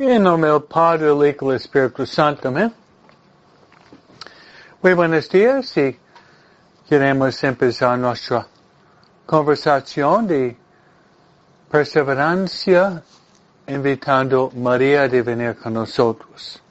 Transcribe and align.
En 0.00 0.22
nombre 0.22 0.48
del 0.48 0.62
Padre, 0.62 1.08
del 1.08 1.26
Hijo 1.26 1.46
y 1.46 1.48
del 1.48 1.56
Espíritu 1.56 2.06
Santo. 2.06 2.46
Amén. 2.46 2.72
Muy 4.80 4.94
buenos 4.94 5.28
días 5.28 5.76
y 5.76 5.98
queremos 6.88 7.42
empezar 7.42 7.98
nuestra 7.98 8.46
conversación 9.26 10.28
de 10.28 10.56
perseverancia 11.68 13.02
invitando 13.66 14.52
a 14.54 14.56
María 14.56 15.02
a 15.02 15.08
venir 15.08 15.56
con 15.56 15.74
nosotros. 15.74 16.62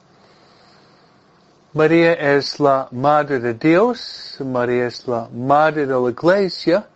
María 1.73 2.13
es 2.13 2.61
la 2.61 2.87
Madre 2.91 3.41
de 3.41 3.55
Dios, 3.55 4.37
María 4.39 4.87
es 4.87 5.05
la 5.05 5.27
Madre 5.33 5.85
de 5.85 5.99
la 5.99 6.09
Iglesia, 6.09 6.87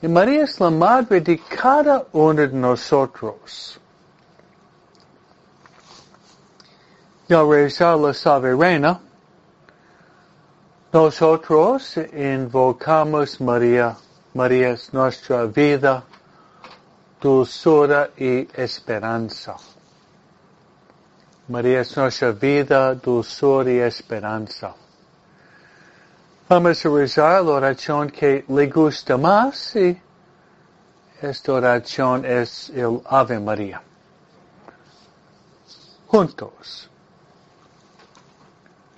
y 0.00 0.08
María 0.08 0.44
es 0.44 0.58
la 0.58 0.70
Madre 0.70 1.20
de 1.20 1.38
cada 1.38 2.06
uno 2.12 2.40
de 2.40 2.48
nosotros. 2.48 3.78
Al 7.30 7.46
rezar 7.46 7.98
la 7.98 8.14
Salve 8.14 8.54
Reina, 8.54 8.98
nosotros 10.90 11.98
invocamos 12.14 13.38
María. 13.38 13.94
María 14.32 14.70
es 14.70 14.94
nuestra 14.94 15.44
vida, 15.44 16.04
dulzura 17.20 18.08
y 18.16 18.48
esperanza. 18.58 19.56
María 21.48 21.82
es 21.82 21.94
nuestra 21.98 22.32
vida, 22.32 22.94
dulzura 22.94 23.70
y 23.72 23.78
esperanza. 23.80 24.74
Vamos 26.48 26.86
a 26.86 26.88
rezar 26.88 27.44
la 27.44 27.50
oración 27.50 28.08
que 28.08 28.46
le 28.48 28.68
gusta 28.68 29.18
más 29.18 29.76
y 29.76 30.00
esta 31.20 31.52
oración 31.52 32.24
es 32.24 32.70
el 32.70 33.02
Ave 33.04 33.38
María. 33.38 33.82
Juntos. 36.06 36.87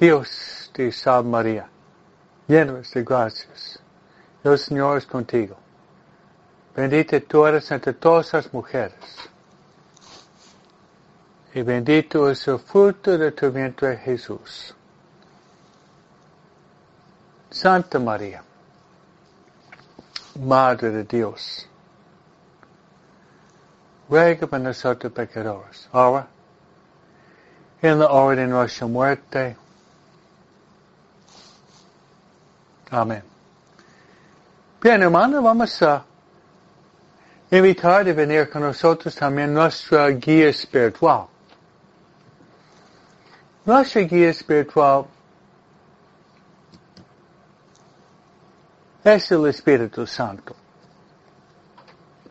Dios 0.00 0.70
te 0.72 0.90
salve 0.90 1.28
María, 1.28 1.68
llena 2.48 2.80
de 2.80 3.04
gracias. 3.04 3.78
El 4.42 4.58
Señor 4.58 4.96
es 4.96 5.04
contigo. 5.04 5.58
Bendita 6.74 7.20
tú 7.20 7.44
eres 7.44 7.70
entre 7.70 7.92
todas 7.92 8.32
las 8.32 8.50
mujeres 8.50 8.94
y 11.52 11.60
bendito 11.60 12.30
es 12.30 12.48
el 12.48 12.58
fruto 12.58 13.18
de 13.18 13.32
tu 13.32 13.50
vientre 13.50 13.98
Jesús. 13.98 14.74
Santa 17.50 17.98
María, 17.98 18.42
Madre 20.40 20.90
de 20.92 21.04
Dios, 21.04 21.68
ruega 24.08 24.46
por 24.46 24.60
nosotros 24.60 25.12
pecadores, 25.12 25.90
ahora, 25.92 26.26
en 27.82 27.98
la 27.98 28.08
hora 28.08 28.40
de 28.40 28.46
nuestra 28.46 28.86
muerte. 28.86 29.56
Amén. 32.90 33.22
Bien, 34.82 35.02
hermano, 35.02 35.42
vamos 35.42 35.80
a 35.82 36.04
invitar 37.50 38.08
a 38.08 38.12
venir 38.12 38.50
con 38.50 38.62
nosotros 38.62 39.14
también 39.14 39.54
nuestra 39.54 40.08
guía 40.08 40.48
espiritual. 40.48 41.26
Nuestra 43.64 44.02
guía 44.02 44.30
espiritual 44.30 45.06
es 49.04 49.30
el 49.30 49.46
Espíritu 49.46 50.06
Santo. 50.06 50.56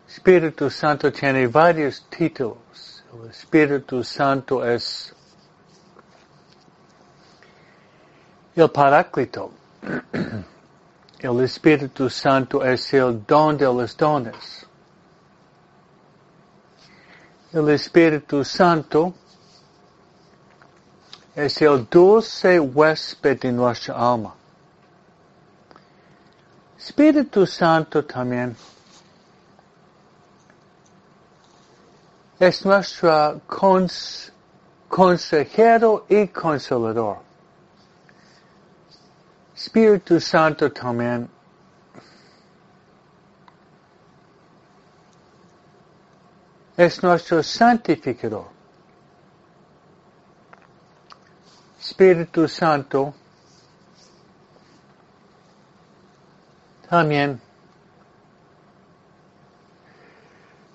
Espíritu 0.07 0.69
Santo 0.69 1.11
tiene 1.11 1.47
varios 1.47 2.05
títulos. 2.09 3.03
El 3.13 3.29
Espíritu 3.29 4.03
Santo 4.03 4.65
es 4.65 5.13
el 8.55 8.69
Paráclito. 8.71 9.58
El 11.19 11.41
Espíritu 11.41 12.09
Santo 12.09 12.63
es 12.63 12.93
el 12.93 13.25
don 13.25 13.57
de 13.57 13.65
los 13.65 13.95
dones. 13.97 14.65
El 17.51 17.69
Espíritu 17.69 18.43
Santo 18.43 19.13
es 21.35 21.61
el 21.61 21.85
dulce 21.89 22.59
huésped 22.59 23.39
de 23.41 23.51
nuestra 23.51 23.95
alma. 23.95 24.33
Espíritu 26.77 27.45
Santo 27.45 28.05
también 28.05 28.55
es 32.39 32.65
nuestro 32.65 33.41
consejero 34.87 36.05
y 36.07 36.27
consolador. 36.27 37.28
Espíritu 39.59 40.21
Santo 40.21 40.71
también 40.71 41.29
es 46.77 47.03
nuestro 47.03 47.43
santificador. 47.43 48.47
Espíritu 51.77 52.47
Santo 52.47 53.13
también 56.89 57.41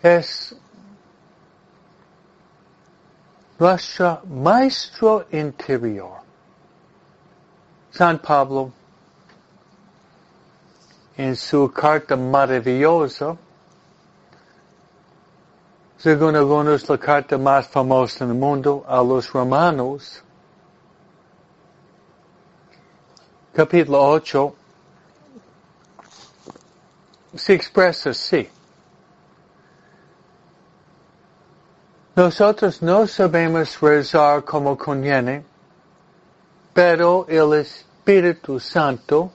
es 0.02 0.54
nuestro 3.58 4.20
maestro 4.26 5.26
interior. 5.32 6.23
San 7.96 8.18
Pablo, 8.18 8.72
en 11.16 11.36
su 11.36 11.70
carta 11.70 12.16
maravillosa, 12.16 13.36
según 15.96 16.34
algunos 16.34 16.88
la 16.88 16.98
carta 16.98 17.38
más 17.38 17.68
famosa 17.68 18.24
en 18.24 18.30
el 18.30 18.36
mundo, 18.36 18.84
a 18.88 19.00
los 19.00 19.32
romanos, 19.32 20.24
capítulo 23.52 24.02
8, 24.02 24.56
se 27.36 27.54
expresa 27.54 28.10
así. 28.10 28.50
Nosotros 32.16 32.82
no 32.82 33.06
sabemos 33.06 33.80
rezar 33.80 34.42
como 34.44 34.76
conviene, 34.76 35.53
pero 36.74 37.24
el 37.28 37.54
Espíritu 37.54 38.58
Santo, 38.58 39.30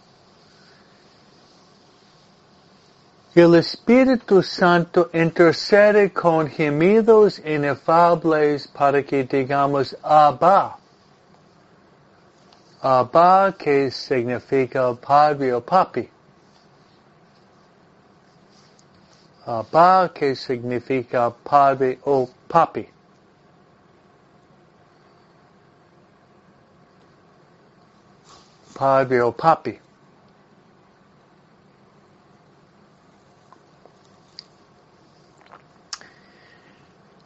el 3.34 3.56
Espíritu 3.56 4.44
Santo 4.44 5.10
intercede 5.14 6.12
con 6.12 6.48
gemidos 6.48 7.40
inefables 7.40 8.68
para 8.68 9.02
que 9.04 9.24
digamos 9.24 9.96
Abba. 10.04 10.78
Abba 12.82 13.56
que 13.58 13.90
significa 13.90 14.94
padre 14.96 15.54
o 15.54 15.62
papi. 15.62 16.10
Abba 19.46 20.12
que 20.14 20.36
significa 20.36 21.32
padre 21.32 22.00
o 22.04 22.28
papi. 22.50 22.99
Padre 28.80 29.22
o 29.22 29.34
papi. 29.34 29.78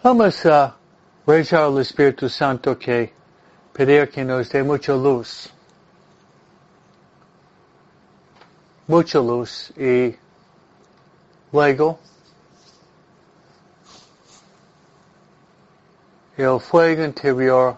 Vamos 0.02 0.44
a 0.48 0.74
rezar 1.28 1.62
al 1.66 1.78
Espíritu 1.78 2.28
Santo 2.28 2.76
que 2.80 3.14
pedir 3.72 4.10
que 4.10 4.24
nos 4.24 4.50
dé 4.50 4.64
mucha 4.64 4.94
luz. 4.94 5.48
Mucha 8.88 9.20
luz 9.20 9.72
y 9.78 10.18
luego 11.52 12.00
el 16.36 16.60
fuego 16.60 17.04
interior 17.04 17.78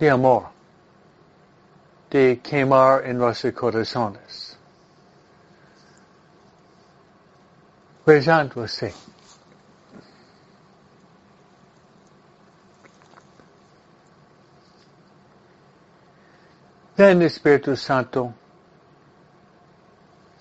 de 0.00 0.10
amor, 0.10 0.57
de 2.10 2.40
quemar 2.40 3.06
en 3.06 3.18
nuestros 3.18 3.52
corazones. 3.54 4.56
Así. 8.06 8.88
Ven 16.96 17.22
Espíritu 17.22 17.76
Santo, 17.76 18.32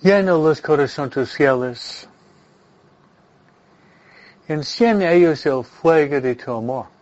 llena 0.02 0.32
los 0.32 0.62
corazones 0.62 1.32
fieles 1.32 2.08
Enciende 4.48 5.14
ellos 5.14 5.46
el 5.46 5.62
fuego 5.62 6.22
de 6.22 6.34
tu 6.36 6.54
amor. 6.54 6.97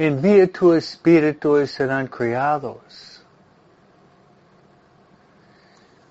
Envía 0.00 0.50
tu 0.50 0.72
espíritu 0.72 1.60
y 1.60 1.66
serán 1.66 2.06
criados. 2.06 3.22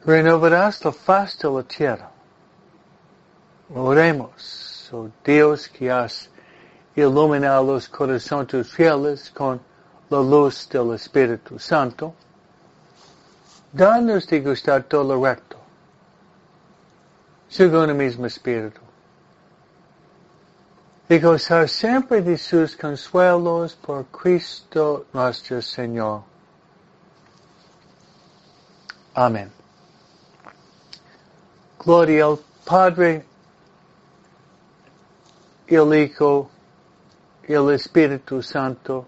Renovarás 0.05 0.85
la 0.85 0.91
faz 0.91 1.39
de 1.39 1.49
la 1.49 1.63
tierra. 1.63 2.11
Oremos, 3.73 4.91
oh 4.93 5.09
Dios 5.25 5.67
que 5.67 5.89
has 5.89 6.29
iluminado 6.95 7.63
los 7.63 7.89
corazones 7.89 8.67
fieles 8.67 9.31
con 9.31 9.59
la 10.11 10.19
luz 10.19 10.69
del 10.69 10.93
Espíritu 10.93 11.57
Santo. 11.57 12.13
Danos 13.73 14.27
de 14.27 14.39
gustar 14.41 14.83
todo 14.83 15.15
lo 15.15 15.25
recto, 15.25 15.57
según 17.47 17.89
el 17.89 17.95
mismo 17.95 18.27
Espíritu. 18.27 18.88
Y 21.11 21.17
gozar 21.17 21.67
siempre 21.67 22.21
de 22.21 22.37
sus 22.37 22.75
consuelos 22.75 23.73
por 23.73 24.05
Cristo 24.05 25.07
nuestro 25.11 25.59
Señor. 25.59 26.21
Amén. 29.15 29.51
Gloria 31.83 32.25
al 32.25 32.39
Padre, 32.63 33.25
el 35.65 35.93
Hijo, 35.95 36.49
y 37.47 37.53
el 37.53 37.71
Espíritu 37.71 38.43
Santo, 38.43 39.07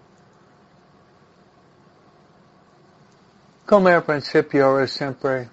como 3.68 3.88
era 3.88 4.04
principio, 4.04 4.65
ahora 4.65 4.88
siempre, 4.88 5.47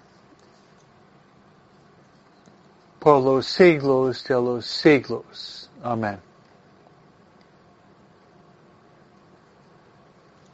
por 2.99 3.21
los 3.21 3.45
siglos 3.45 4.23
de 4.23 4.33
los 4.33 4.65
siglos. 4.65 5.69
Amén. 5.83 6.28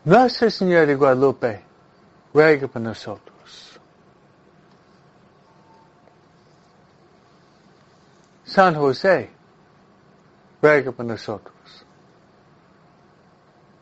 Nuestra 0.05 0.51
Señora 0.51 0.85
de 0.85 0.93
Guadalupe, 0.93 1.63
ruega 2.31 2.67
por 2.67 2.79
nosotros. 2.79 3.79
San 8.43 8.75
José, 8.75 9.31
ruega 10.61 10.91
por 10.91 11.05
nosotros. 11.07 11.55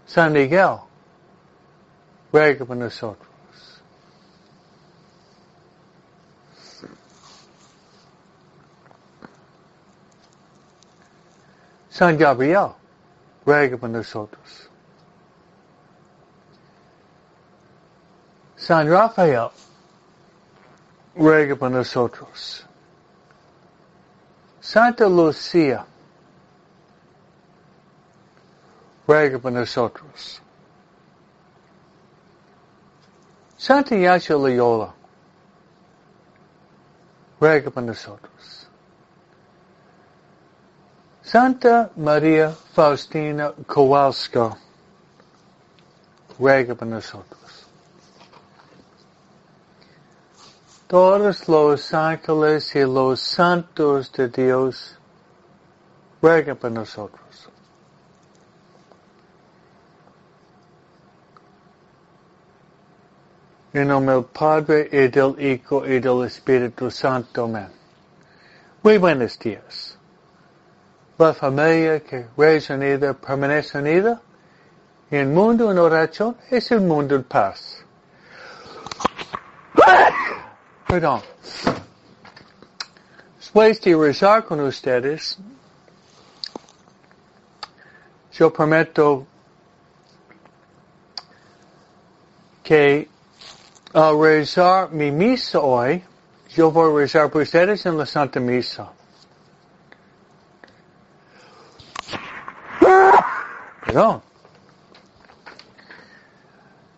San 0.06 0.32
Miguel, 0.32 0.78
ruega 2.32 2.64
por 2.64 2.78
nosotros. 2.78 3.28
San 11.90 12.18
Gabriel, 12.18 12.70
ruega 13.46 13.76
por 13.76 13.90
nosotros. 13.90 14.70
San 18.64 18.88
Rafael, 18.88 19.52
ruega 21.18 21.54
por 21.54 21.70
nosotros. 21.70 22.66
Santa 24.62 25.06
Lucía, 25.10 25.86
ruega 29.06 29.38
por 29.38 29.52
nosotros. 29.52 30.42
Santa 33.58 33.96
Ignacio 33.96 34.38
Loyola, 34.38 34.94
ruega 37.42 37.70
por 37.70 37.84
nosotros. 37.84 38.70
Santa 41.22 41.92
María 41.98 42.52
Faustina 42.74 43.52
Kowalska, 43.68 44.56
ruega 46.40 46.74
por 46.76 46.88
nosotros. 46.88 47.43
Todos 50.94 51.50
los 51.50 51.92
ángeles 51.92 52.76
y 52.76 52.82
los 52.82 53.20
santos 53.20 54.12
de 54.12 54.28
Dios, 54.28 54.96
ruega 56.22 56.54
por 56.54 56.70
nosotros. 56.70 57.50
En 63.74 63.88
nombre 63.88 64.14
del 64.14 64.26
Padre 64.26 64.88
y 64.92 65.08
del 65.08 65.36
Hijo 65.44 65.84
y 65.84 66.00
del 66.00 66.26
Espíritu 66.26 66.92
Santo. 66.92 67.46
Amén. 67.46 67.70
Muy 68.84 69.00
buenos 69.00 69.40
días. 69.40 69.98
La 71.18 71.34
familia 71.34 72.02
que 72.02 72.28
reza 72.38 72.76
unida 72.76 73.16
permanece 73.16 73.80
unida. 73.80 74.22
Y 75.10 75.16
el 75.16 75.30
mundo 75.30 75.72
en 75.72 75.80
oración 75.80 76.38
es 76.52 76.70
el 76.70 76.82
mundo 76.82 77.16
en 77.16 77.24
paz. 77.24 77.84
Perdón. 80.94 81.24
Después 83.40 83.82
de 83.82 83.96
rezar 83.96 84.46
con 84.46 84.60
ustedes, 84.60 85.40
yo 88.32 88.54
prometo 88.54 89.26
que 92.62 93.10
al 93.92 94.22
rezar 94.22 94.92
mi 94.92 95.10
misa 95.10 95.62
hoy, 95.62 96.04
yo 96.50 96.70
voy 96.70 96.92
a 96.92 96.96
rezar 96.96 97.32
por 97.32 97.42
ustedes 97.42 97.84
en 97.88 97.98
la 97.98 98.06
Santa 98.06 98.40
Misa. 98.40 98.92
Perdón. 103.84 104.22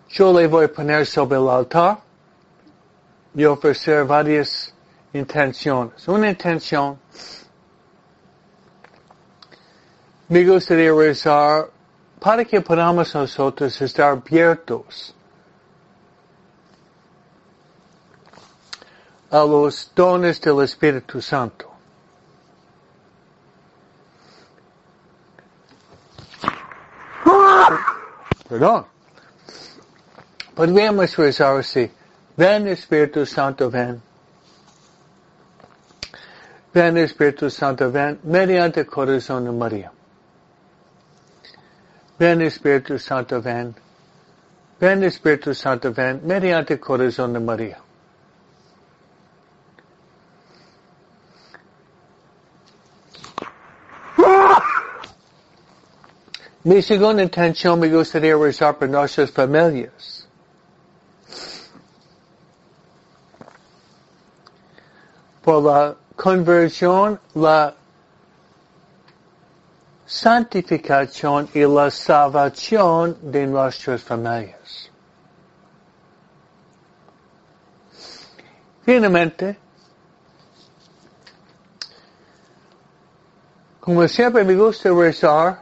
Yo 0.10 0.34
le 0.38 0.48
voy 0.48 0.66
a 0.66 0.74
poner 0.74 1.06
sobre 1.06 1.38
el 1.38 1.48
altar 1.48 2.05
y 3.36 3.46
ofrecer 3.46 4.06
varias 4.06 4.74
intenciones. 5.14 6.08
Una 6.08 6.30
intención, 6.30 6.98
me 10.30 10.46
gustaría 10.46 10.94
rezar 10.94 11.70
para 12.20 12.46
que 12.46 12.62
podamos 12.62 13.14
nosotros 13.14 13.80
estar 13.82 14.12
abiertos 14.12 15.14
a 19.30 19.40
los 19.40 19.92
dones 19.94 20.40
del 20.40 20.62
Espíritu 20.62 21.22
Santo. 21.22 21.72
Perdón. 28.48 28.86
Podríamos 30.56 31.18
rezar 31.18 31.58
así. 31.58 31.92
Ven 32.38 32.68
Espíritu 32.68 33.26
Santo, 33.26 33.70
ven. 33.70 34.02
Ven 36.74 36.98
Espíritu 36.98 37.50
Santo, 37.50 37.90
ven 37.90 38.20
mediante 38.24 38.86
corazón 38.86 39.46
de 39.46 39.52
María. 39.52 39.90
Ven 42.20 42.42
Espíritu 42.42 43.00
Santo, 43.00 43.42
ven. 43.42 43.74
Ven 44.82 45.04
Espíritu 45.04 45.56
Santo, 45.56 45.94
ven 45.94 46.20
mediante 46.26 46.78
corazón 46.78 47.32
de 47.32 47.40
María. 47.40 47.78
Mi 56.66 56.82
segunda 56.82 57.24
intención 57.24 57.80
me 57.80 57.88
gustaría 57.88 58.36
rezar 58.36 58.78
por 58.78 58.90
nuestras 58.90 59.32
familias. 59.32 60.25
Por 65.46 65.64
la 65.64 65.96
conversión, 66.16 67.20
la 67.36 67.76
santificación 70.08 71.48
y 71.54 71.62
la 71.62 71.92
salvación 71.92 73.18
de 73.22 73.46
nuestras 73.46 74.02
familias. 74.02 74.90
Finalmente, 78.84 79.58
como 83.80 84.08
siempre 84.08 84.44
me 84.44 84.56
gusta 84.56 84.90
rezar 84.92 85.60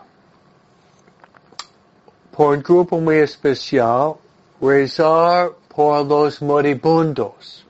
por 2.31 2.57
un 2.57 2.63
grupo 2.63 2.99
muy 2.99 3.17
especial, 3.17 4.15
rezar 4.61 5.51
por 5.67 6.05
los 6.05 6.41
moribundos. 6.41 7.65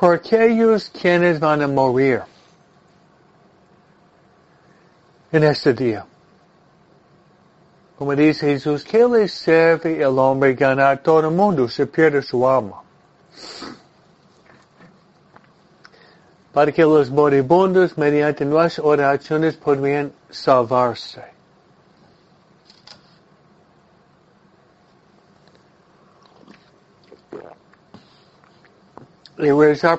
Por 0.00 0.14
aquellos 0.14 0.88
quienes 0.88 1.38
van 1.38 1.60
a 1.62 1.68
morir 1.68 2.22
en 5.30 5.44
este 5.44 5.74
día. 5.74 6.06
Como 7.98 8.16
dice 8.16 8.46
Jesús, 8.46 8.82
¿qué 8.82 9.06
le 9.06 9.28
sirve 9.28 10.02
el 10.02 10.18
hombre 10.18 10.54
ganar 10.54 11.02
todo 11.02 11.28
el 11.28 11.34
mundo 11.34 11.68
si 11.68 11.84
pierde 11.84 12.22
su 12.22 12.48
alma? 12.48 12.82
para 16.52 16.72
que 16.72 16.82
los 16.82 17.10
moribundos 17.10 17.96
mediante 17.96 18.44
nuestras 18.44 18.84
oraciones 18.84 19.56
podrían 19.56 20.12
salvarse. 20.30 21.22
Y 29.42 29.50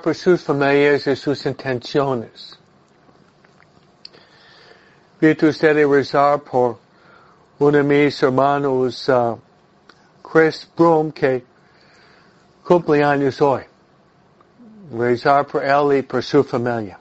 por 0.03 0.13
sus 0.13 0.41
familias 0.41 1.07
y 1.07 1.15
sus 1.15 1.45
intenciones. 1.47 2.59
Visto 5.19 5.47
usted 5.47 5.87
rezar 5.87 6.41
por 6.41 6.77
uno 7.57 7.77
de 7.77 7.83
mis 7.83 8.21
hermanos, 8.21 9.09
uh, 9.09 9.37
Chris 10.21 10.67
Broom, 10.75 11.11
que 11.11 11.43
cumpleaños 12.63 13.41
hoy. 13.41 13.63
Rezar 14.91 15.47
por 15.47 15.63
él 15.63 15.97
y 15.97 16.01
por 16.03 16.21
su 16.21 16.43
familia. 16.43 16.99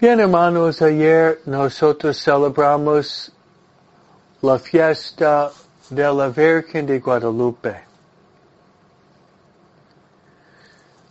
Bien, 0.00 0.18
hermanos, 0.18 0.82
ayer 0.82 1.40
nosotros 1.46 2.20
celebramos 2.20 3.30
la 4.42 4.58
fiesta 4.58 5.52
de 5.90 6.02
la 6.02 6.28
Virgen 6.28 6.86
de 6.86 6.98
Guadalupe. 7.00 7.82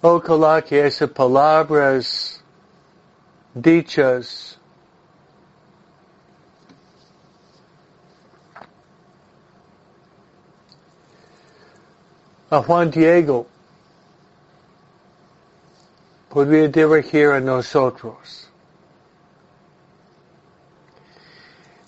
Ojalá 0.01 0.61
que 0.61 0.87
esas 0.87 1.09
palabras 1.09 2.41
dichas 3.53 4.57
a 12.49 12.63
Juan 12.63 12.89
Diego 12.89 13.45
podría 16.29 16.67
dirigir 16.69 17.31
a 17.31 17.41
nosotros. 17.41 18.49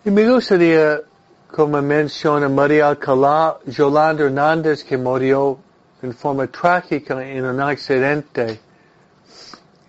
Y 0.03 0.11
me 0.11 0.29
gustaría, 0.29 1.01
como 1.51 1.81
menciona 1.81 2.47
María 2.47 2.89
Alcalá, 2.89 3.59
Yolanda 3.65 4.23
Hernández, 4.23 4.83
que 4.83 4.97
murió 4.97 5.59
en 6.01 6.13
forma 6.13 6.47
trágica 6.47 7.21
en 7.23 7.45
un 7.45 7.59
accidente 7.59 8.59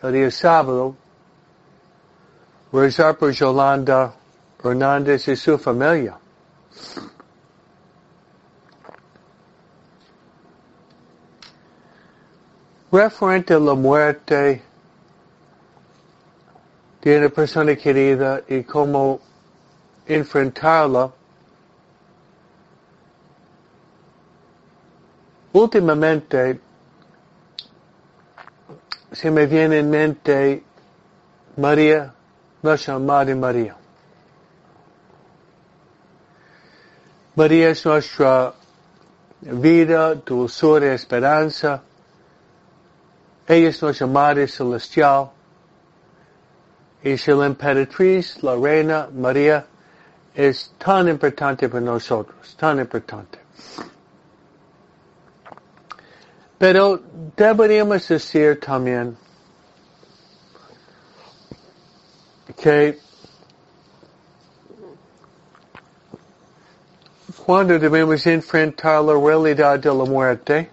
el 0.02 0.12
día 0.12 0.30
sábado, 0.30 0.96
rezar 2.72 3.16
por 3.16 3.30
Yolanda 3.30 4.12
Hernández 4.62 5.28
y 5.28 5.36
su 5.36 5.56
familia. 5.58 6.18
referente 12.92 13.54
a 13.54 13.58
la 13.58 13.74
muerte 13.74 14.62
de 17.00 17.18
una 17.18 17.28
persona 17.30 17.74
querida 17.74 18.42
y 18.46 18.62
cómo 18.64 19.18
enfrentarla, 20.06 21.10
últimamente 25.52 26.60
se 29.12 29.30
me 29.30 29.46
viene 29.46 29.78
en 29.78 29.90
mente 29.90 30.64
María, 31.56 32.12
nuestra 32.62 32.98
Madre 32.98 33.34
María. 33.34 33.76
María 37.34 37.70
es 37.70 37.84
nuestra 37.84 38.54
vida, 39.40 40.14
dulzura, 40.14 40.94
esperanza. 40.94 41.82
Ella 43.46 43.68
es 43.68 43.82
nuestra 43.82 44.06
Madre 44.06 44.48
Celestial. 44.48 45.30
Y 47.02 47.18
si 47.18 47.32
la 47.32 47.46
emperatriz, 47.46 48.42
la 48.42 48.54
reina 48.54 49.08
María, 49.12 49.66
es 50.34 50.74
tan 50.78 51.08
importante 51.08 51.68
para 51.68 51.80
nosotros, 51.80 52.56
tan 52.56 52.78
importante. 52.78 53.38
Pero 56.62 57.00
deberíamos 57.36 58.06
decir 58.06 58.60
también 58.60 59.16
que 62.56 63.00
cuando 67.44 67.76
debemos 67.80 68.24
enfrentar 68.28 69.02
la 69.02 69.12
realidad 69.14 69.76
de 69.76 69.88
la 69.88 70.04
muerte, 70.04 70.70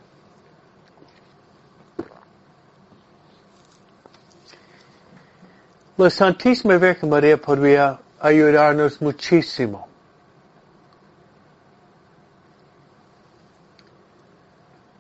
La 5.98 6.10
Santísima 6.12 6.78
Virgen 6.78 7.10
María 7.10 7.36
podría 7.36 8.00
ayudarnos 8.20 9.02
muchísimo. 9.02 9.89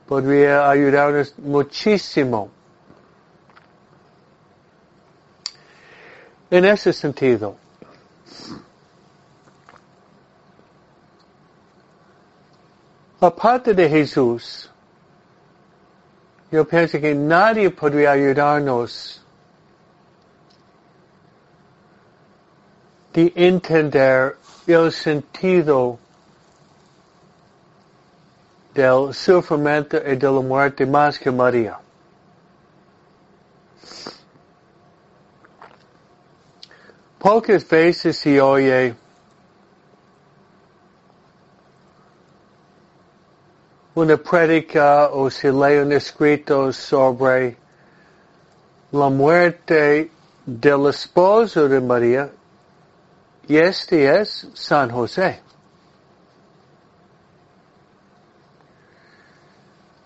Podría 0.09 0.67
ayudarnos 0.67 1.37
muchísimo. 1.37 2.49
En 6.49 6.65
ese 6.65 6.91
sentido, 6.91 7.55
aparte 13.21 13.75
de 13.75 13.87
Jesús, 13.87 14.71
yo 16.51 16.67
pienso 16.67 16.99
que 16.99 17.13
nadie 17.13 17.69
podría 17.69 18.13
ayudarnos 18.13 19.23
de 23.13 23.31
entender 23.35 24.37
el 24.65 24.91
sentido 24.91 25.99
del 28.73 29.13
sufrimiento 29.13 29.97
y 29.97 30.15
de 30.15 30.31
la 30.31 30.41
muerte 30.41 30.85
más 30.85 31.17
que 31.17 31.31
María. 31.31 31.79
Pocas 37.17 37.67
veces 37.67 38.17
se 38.17 38.39
oye 38.39 38.95
una 43.93 44.15
prédica 44.15 45.09
o 45.09 45.29
se 45.29 45.51
lee 45.51 45.79
un 45.79 45.91
escrito 45.91 46.71
sobre 46.71 47.57
la 48.91 49.09
muerte 49.09 50.09
del 50.45 50.87
esposo 50.87 51.67
de 51.67 51.81
María 51.81 52.29
y 53.47 53.57
este 53.57 54.21
es 54.21 54.47
San 54.53 54.89
José. 54.89 55.41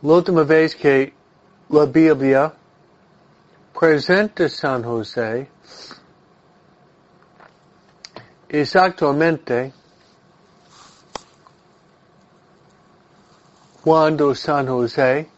La 0.03 0.15
última 0.15 0.43
vez 0.43 0.75
que 0.75 1.13
la 1.69 1.85
Biblia 1.85 2.53
presenta 3.73 4.49
San 4.49 4.83
José 4.83 5.47
exactamente 8.49 9.71
cuando 13.81 14.35
San 14.35 14.67
José 14.67 15.29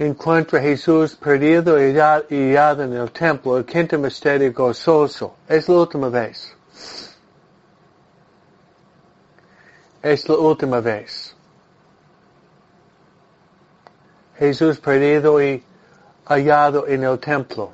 encuentra 0.00 0.58
a 0.58 0.62
Jesús 0.62 1.14
perdido 1.14 1.78
y 1.78 1.92
hallado 1.96 2.82
en 2.82 2.92
el 2.92 3.12
templo, 3.12 3.58
el 3.58 3.64
quinto 3.64 3.96
misterio 3.98 4.52
gozoso. 4.52 5.36
Es 5.46 5.68
la 5.68 5.76
última 5.76 6.08
vez. 6.08 6.56
Es 10.04 10.28
la 10.28 10.36
última 10.36 10.80
vez. 10.80 11.34
Jesús 14.38 14.78
perdido 14.78 15.42
y 15.42 15.64
hallado 16.26 16.86
en 16.86 17.04
el 17.04 17.18
templo. 17.18 17.72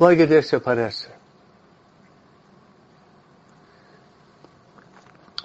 Luego 0.00 0.26
desaparece. 0.26 1.10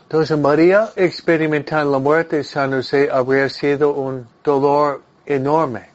Entonces 0.02 0.40
María 0.40 0.94
experimentando 0.96 1.92
la 1.92 2.00
muerte 2.00 2.38
de 2.38 2.44
San 2.44 2.72
José 2.72 3.08
habría 3.12 3.48
sido 3.50 3.94
un 3.94 4.28
dolor 4.44 5.04
enorme. 5.28 5.92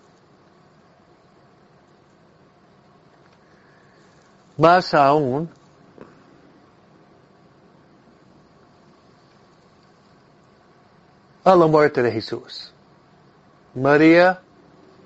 Más 4.57 4.95
aún, 4.95 5.51
a 11.45 11.55
la 11.55 11.67
muerte 11.67 12.03
de 12.03 12.11
Jesús. 12.11 12.73
María 13.75 14.41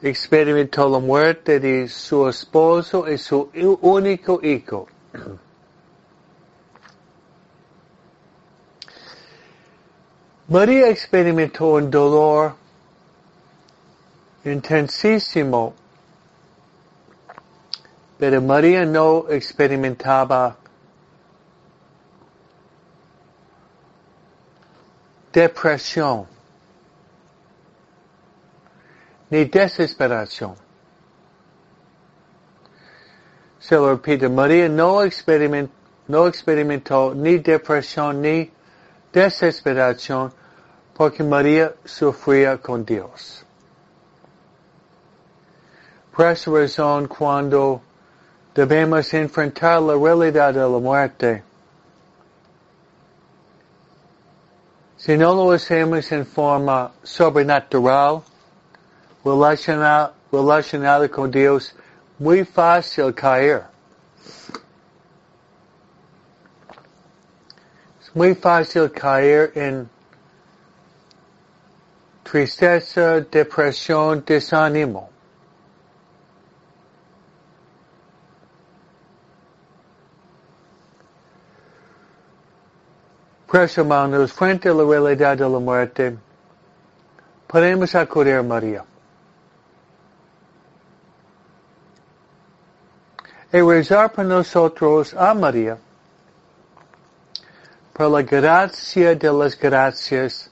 experimentó 0.03 0.89
la 0.89 1.01
muerte 1.01 1.59
de 1.59 1.89
su 1.89 2.29
esposo 2.29 3.11
y 3.11 3.19
su 3.19 3.51
único 3.83 4.41
hijo. 4.43 4.87
María 10.49 10.89
experimentó 10.89 11.75
un 11.75 11.91
dolor 11.91 12.55
intensísimo, 14.45 15.75
pero 18.19 18.41
María 18.41 18.87
no 18.87 19.27
experimentaba 19.29 20.57
depresión 25.33 26.27
ni 29.31 29.45
desesperación. 29.45 30.55
Se 33.59 33.75
lo 33.75 33.91
repito, 33.91 34.31
María 34.31 34.69
no 34.69 35.03
experimentó, 35.03 35.73
no 36.07 36.27
experimentó 36.27 37.15
ni 37.15 37.39
depresión 37.39 38.23
ni 38.23 38.51
desesperación 39.13 40.33
porque 40.95 41.23
María 41.23 41.75
sufría 41.85 42.57
con 42.59 42.85
Dios. 42.85 43.45
Por 46.17 46.27
esa 46.27 46.51
razón, 46.51 47.07
cuando 47.07 47.83
debemos 48.55 49.13
enfrentar 49.15 49.81
la 49.83 49.95
realidad 49.95 50.53
de 50.55 50.61
la 50.61 50.79
muerte, 50.81 51.45
si 54.99 55.17
no 55.17 55.33
lo 55.33 55.53
hacemos 55.53 56.11
en 56.11 56.27
forma 56.27 56.93
sobrenatural, 57.05 58.21
relacionada, 59.25 60.13
relacionada 60.33 61.09
con 61.09 61.31
Dios, 61.31 61.73
muy 62.19 62.45
fácil 62.45 63.15
caer. 63.15 63.63
Es 68.03 68.15
muy 68.15 68.35
fácil 68.35 68.91
caer 68.91 69.53
en 69.55 69.89
tristeza, 72.25 73.21
depresión, 73.21 74.25
desánimo. 74.27 75.11
Pues 83.51 83.79
hermanos, 83.79 84.31
frente 84.35 84.69
a 84.69 84.75
la 84.75 84.85
realidad 84.85 85.39
de 85.39 85.49
la 85.49 85.59
muerte, 85.59 86.19
podemos 87.47 87.95
acudir 87.95 88.35
a 88.35 88.43
María. 88.43 88.85
Y 93.51 93.61
rezar 93.63 94.13
por 94.13 94.27
nosotros 94.27 95.15
a 95.15 95.33
María, 95.33 95.79
por 97.95 98.11
la 98.11 98.21
gracia 98.21 99.15
de 99.15 99.33
las 99.33 99.59
gracias, 99.59 100.51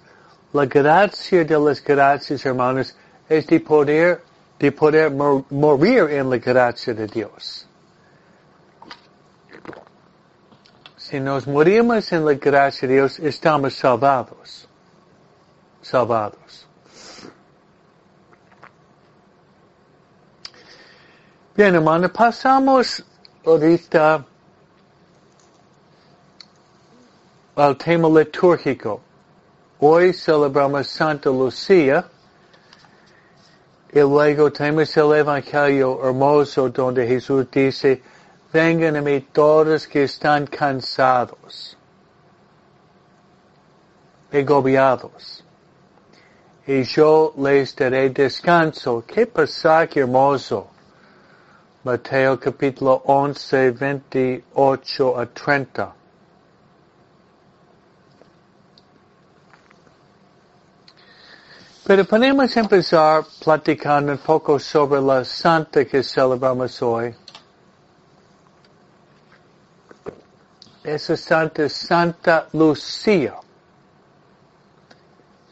la 0.55 0.65
gracia 0.65 1.45
de 1.45 1.59
las 1.59 1.85
gracias, 1.85 2.47
hermanos, 2.47 2.97
es 3.29 3.47
de 3.47 3.61
poder, 3.61 4.23
de 4.59 4.73
poder 4.73 5.13
morir 5.51 6.05
en 6.13 6.31
la 6.31 6.39
gracia 6.39 6.95
de 6.95 7.07
Dios. 7.07 7.66
Si 11.09 11.21
nos 11.21 11.47
morimos 11.47 12.11
en 12.11 12.25
la 12.25 12.35
gracia 12.35 12.89
de 12.89 12.95
Dios, 12.95 13.21
estamos 13.21 13.75
salvados. 13.75 14.67
Salvados. 15.81 16.67
Bien, 21.55 21.77
hermano, 21.77 22.13
pasamos 22.13 23.05
ahorita 23.45 24.25
al 27.55 27.77
tema 27.77 28.09
litúrgico. 28.09 29.01
Hoy 29.79 30.13
celebramos 30.13 30.89
Santa 30.89 31.31
Lucía 31.31 32.05
y 33.93 34.01
luego 34.01 34.51
tenemos 34.51 34.97
el 34.97 35.13
Evangelio 35.15 36.01
hermoso 36.05 36.69
donde 36.69 37.07
Jesús 37.07 37.47
dice, 37.49 38.03
vengan 38.53 38.97
a 38.97 39.03
mí 39.03 39.21
todos 39.33 39.87
que 39.87 40.05
están 40.05 40.47
cansados 40.47 41.77
agobiados. 44.33 45.45
Y 46.67 46.83
yo 46.83 47.33
les 47.37 47.75
daré 47.77 48.11
descanso. 48.11 49.05
Qué 49.07 49.27
pasaje 49.27 50.01
hermoso. 50.01 50.69
Mateo 51.85 52.39
capítulo 52.41 53.03
11, 53.07 53.71
28 53.71 55.21
a 55.21 55.27
30. 55.27 55.95
Pero 61.85 62.05
podemos 62.05 62.57
empezar 62.57 63.25
platicando 63.45 64.11
un 64.11 64.19
poco 64.19 64.59
sobre 64.59 65.01
la 65.01 65.25
santa 65.25 65.85
que 65.85 66.03
celebramos 66.03 66.83
hoy. 66.83 67.15
Esa 70.87 71.17
santa 71.17 71.65
es 71.65 71.73
Santa 71.73 72.47
Lucía. 72.53 73.35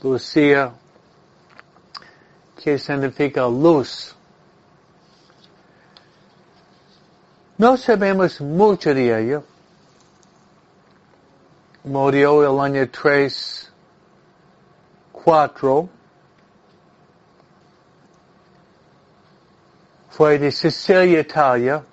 Lucía, 0.00 0.72
que 2.54 2.78
significa 2.78 3.40
luz. 3.48 4.14
No 7.58 7.76
sabemos 7.76 8.40
mucho 8.40 8.94
de 8.94 9.22
ella. 9.22 9.42
Murió 11.82 12.44
el 12.44 12.60
año 12.60 12.88
3, 12.88 13.72
4. 15.10 15.88
Fue 20.10 20.38
de 20.38 20.52
Sicilia, 20.52 21.18
Italia. 21.18 21.84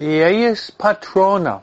Y 0.00 0.16
ella 0.16 0.48
es 0.48 0.72
patrona 0.72 1.62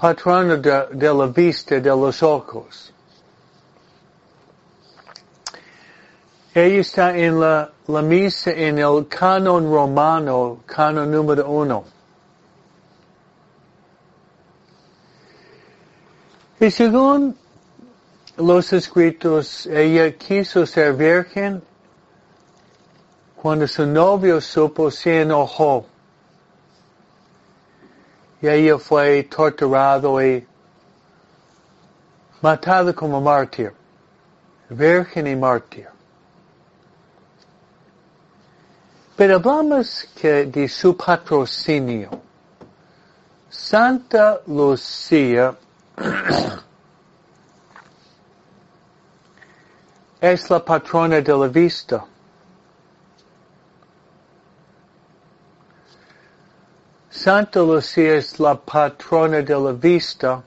patrona 0.00 0.56
de, 0.56 0.86
de, 0.92 1.12
la 1.12 1.26
vista 1.26 1.78
de 1.78 1.90
los 1.90 2.22
ojos. 2.22 2.90
Ella 6.54 6.80
está 6.80 7.16
en 7.16 7.38
la, 7.38 7.70
la 7.86 8.00
misa 8.00 8.50
en 8.50 8.78
el 8.78 9.06
canon 9.08 9.70
romano, 9.70 10.60
canon 10.64 11.10
número 11.10 11.50
uno. 11.50 11.84
Y 16.58 16.70
según 16.70 17.36
los 18.38 18.72
escritos, 18.72 19.66
ella 19.66 20.16
quiso 20.16 20.64
ser 20.64 20.94
virgen 20.94 21.62
cuando 23.36 23.68
su 23.68 23.84
novio 23.84 24.40
supo 24.40 24.90
se 24.90 25.20
enojó 25.22 25.89
y 28.40 28.48
ella 28.48 28.78
fue 28.78 29.22
torturado 29.24 30.20
y 30.22 30.46
matado 32.40 32.94
como 32.94 33.20
mártir, 33.20 33.72
virgen 34.70 35.26
y 35.26 35.36
mártir. 35.36 35.88
Pero 39.16 39.36
hablamos 39.36 40.08
que 40.14 40.46
de 40.46 40.66
su 40.66 40.96
patrocinio. 40.96 42.08
Santa 43.50 44.40
Lucía 44.46 45.54
es 50.20 50.48
la 50.48 50.64
patrona 50.64 51.20
de 51.20 51.36
la 51.36 51.48
vista. 51.48 52.06
Santa 57.22 57.60
Lucía 57.60 58.14
es 58.14 58.40
la 58.40 58.54
patrona 58.54 59.42
de 59.42 59.54
la 59.54 59.72
vista. 59.72 60.42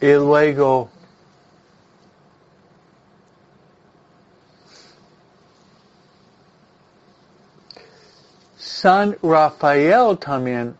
Y 0.00 0.12
luego 0.12 0.88
San 8.56 9.16
Rafael 9.20 10.16
también 10.18 10.76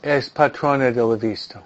es 0.00 0.30
patrona 0.30 0.90
de 0.90 1.02
la 1.02 1.16
vista. 1.16 1.65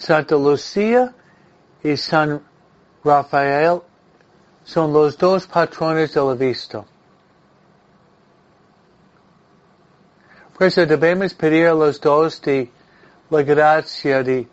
Santa 0.00 0.34
Lucía 0.34 1.14
y 1.82 1.94
San 1.94 2.42
Rafael 3.04 3.82
son 4.64 4.92
los 4.94 5.16
dos 5.18 5.46
patrones 5.46 6.14
de 6.14 6.20
la 6.22 6.34
vista. 6.34 6.84
Por 10.56 10.66
eso 10.66 10.86
debemos 10.86 11.34
pedir 11.34 11.66
a 11.66 11.74
los 11.74 12.00
dos 12.00 12.40
de 12.40 12.70
la 13.28 13.42
gracia 13.42 14.22
de 14.22 14.48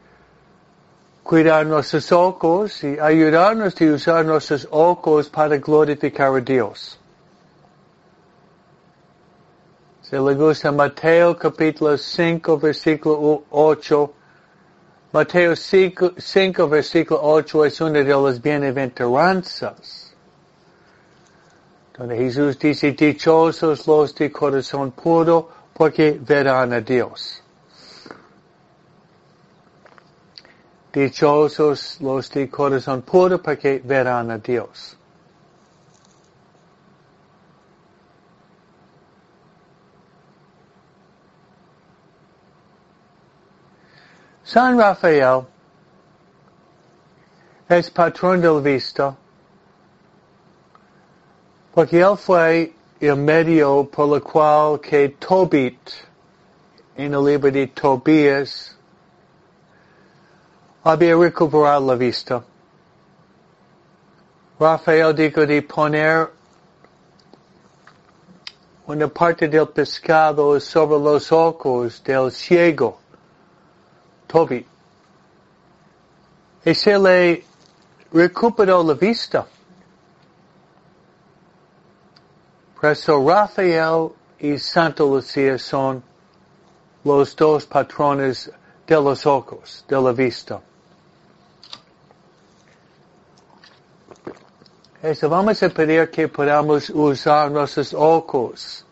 cuidar 1.23 1.65
nuestros 1.65 2.11
ojos 2.11 2.83
y 2.83 2.99
ayudarnos 2.99 3.79
a 3.79 3.85
usar 3.85 4.25
nuestros 4.25 4.67
ojos 4.69 5.29
para 5.29 5.57
glorificar 5.57 6.35
a 6.35 6.41
Dios. 6.41 6.99
Si 10.01 10.15
le 10.15 10.35
gusta 10.35 10.73
Mateo 10.73 11.37
capítulo 11.37 11.97
5 11.97 12.57
versículo 12.57 13.43
8, 13.49 14.13
Mateo 15.11 15.55
5, 15.55 16.15
5 16.17 16.67
versículo 16.67 17.21
8 17.23 17.65
es 17.65 17.79
una 17.81 18.03
de 18.03 18.13
las 18.13 18.41
bienaventuranzas. 18.41 20.13
Donde 21.97 22.17
Jesús 22.17 22.59
dice, 22.59 22.91
dichosos 22.91 23.87
los 23.87 24.13
de 24.13 24.31
corazón 24.31 24.91
puro, 24.91 25.49
porque 25.73 26.19
verán 26.21 26.73
a 26.73 26.81
Dios. 26.81 27.41
Dichosos 30.91 32.01
los 32.01 32.29
de 32.29 32.49
corazón 32.49 33.01
puro, 33.01 33.41
porque 33.41 33.81
verán 33.83 34.29
a 34.31 34.37
Dios. 34.37 34.96
San 44.47 44.77
Rafael 44.77 45.45
es 47.67 47.89
patrón 47.89 48.39
del 48.39 48.61
visto 48.61 49.17
porque 51.73 51.99
él 51.99 52.15
fue 52.15 52.73
el 53.01 53.17
medio 53.17 53.83
por 53.83 54.15
el 54.15 54.23
cual 54.23 54.79
que 54.79 55.09
Tobit 55.19 55.91
en 56.95 57.13
el 57.13 57.25
libro 57.25 57.51
de 57.51 57.67
Tobías 57.67 58.77
había 60.81 61.17
recuperado 61.17 61.85
la 61.85 61.95
vista. 61.95 62.41
Rafael 64.57 65.13
dijo 65.13 65.45
de 65.45 65.61
poner 65.61 66.31
una 68.85 69.09
parte 69.09 69.49
del 69.49 69.67
pescado 69.67 70.57
sobre 70.61 71.03
los 71.03 71.33
ojos 71.33 72.01
del 72.01 72.31
ciego 72.31 72.97
Toby. 74.27 74.65
Y 76.65 76.73
se 76.75 76.99
le 76.99 77.45
recuperó 78.11 78.83
la 78.83 78.93
vista. 78.93 79.47
Por 82.79 82.91
eso 82.91 83.27
Rafael 83.27 84.11
y 84.39 84.57
Santa 84.57 85.03
Lucía 85.03 85.57
son 85.57 86.03
los 87.03 87.35
dos 87.35 87.65
patrones 87.65 88.51
de 88.85 88.95
los 88.95 89.25
ojos, 89.25 89.83
de 89.87 90.01
la 90.01 90.11
vista. 90.11 90.61
Eso 95.01 95.29
vamos 95.29 95.61
a 95.63 95.69
pedir 95.69 96.09
que 96.09 96.27
podamos 96.27 96.89
usar 96.89 97.51
nuestros 97.51 97.93
ojos 97.93 98.86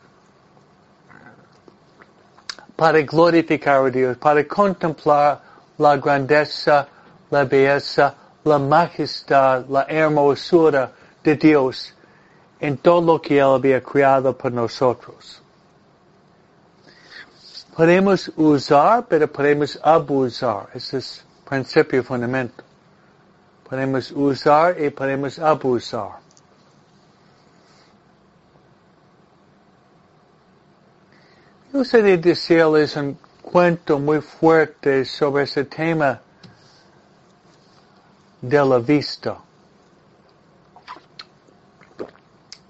para 2.76 3.02
glorificar 3.02 3.86
a 3.86 3.90
Dios, 3.90 4.18
para 4.18 4.46
contemplar 4.48 5.42
la 5.78 5.98
grandeza, 5.98 6.88
la 7.30 7.46
belleza, 7.46 8.14
la 8.44 8.60
majestad, 8.60 9.66
la 9.68 9.86
hermosura 9.88 10.92
de 11.24 11.36
Dios 11.36 11.94
en 12.60 12.78
todo 12.78 13.02
lo 13.02 13.22
que 13.22 13.38
Él 13.38 13.46
había 13.46 13.82
creado 13.82 14.38
por 14.38 14.52
nosotros. 14.52 15.42
Podemos 17.76 18.32
usar, 18.38 19.06
pero 19.08 19.28
podemos 19.28 19.78
abusar. 19.84 20.70
Ese 20.74 20.98
es 20.98 21.20
el 21.20 21.50
principio 21.50 22.04
fundamental. 22.04 22.64
Podemos 23.70 24.12
usar 24.12 24.82
y 24.82 24.90
podemos 24.92 25.40
abusar. 25.40 26.25
Yo 31.76 31.84
de 31.84 32.18
decirles 32.18 32.96
un 32.96 33.18
cuento 33.42 34.00
muy 34.00 34.22
fuerte 34.22 35.04
sobre 35.04 35.44
ese 35.44 35.66
tema 35.66 36.22
de 38.42 38.66
la 38.66 38.80
vista. 38.80 39.38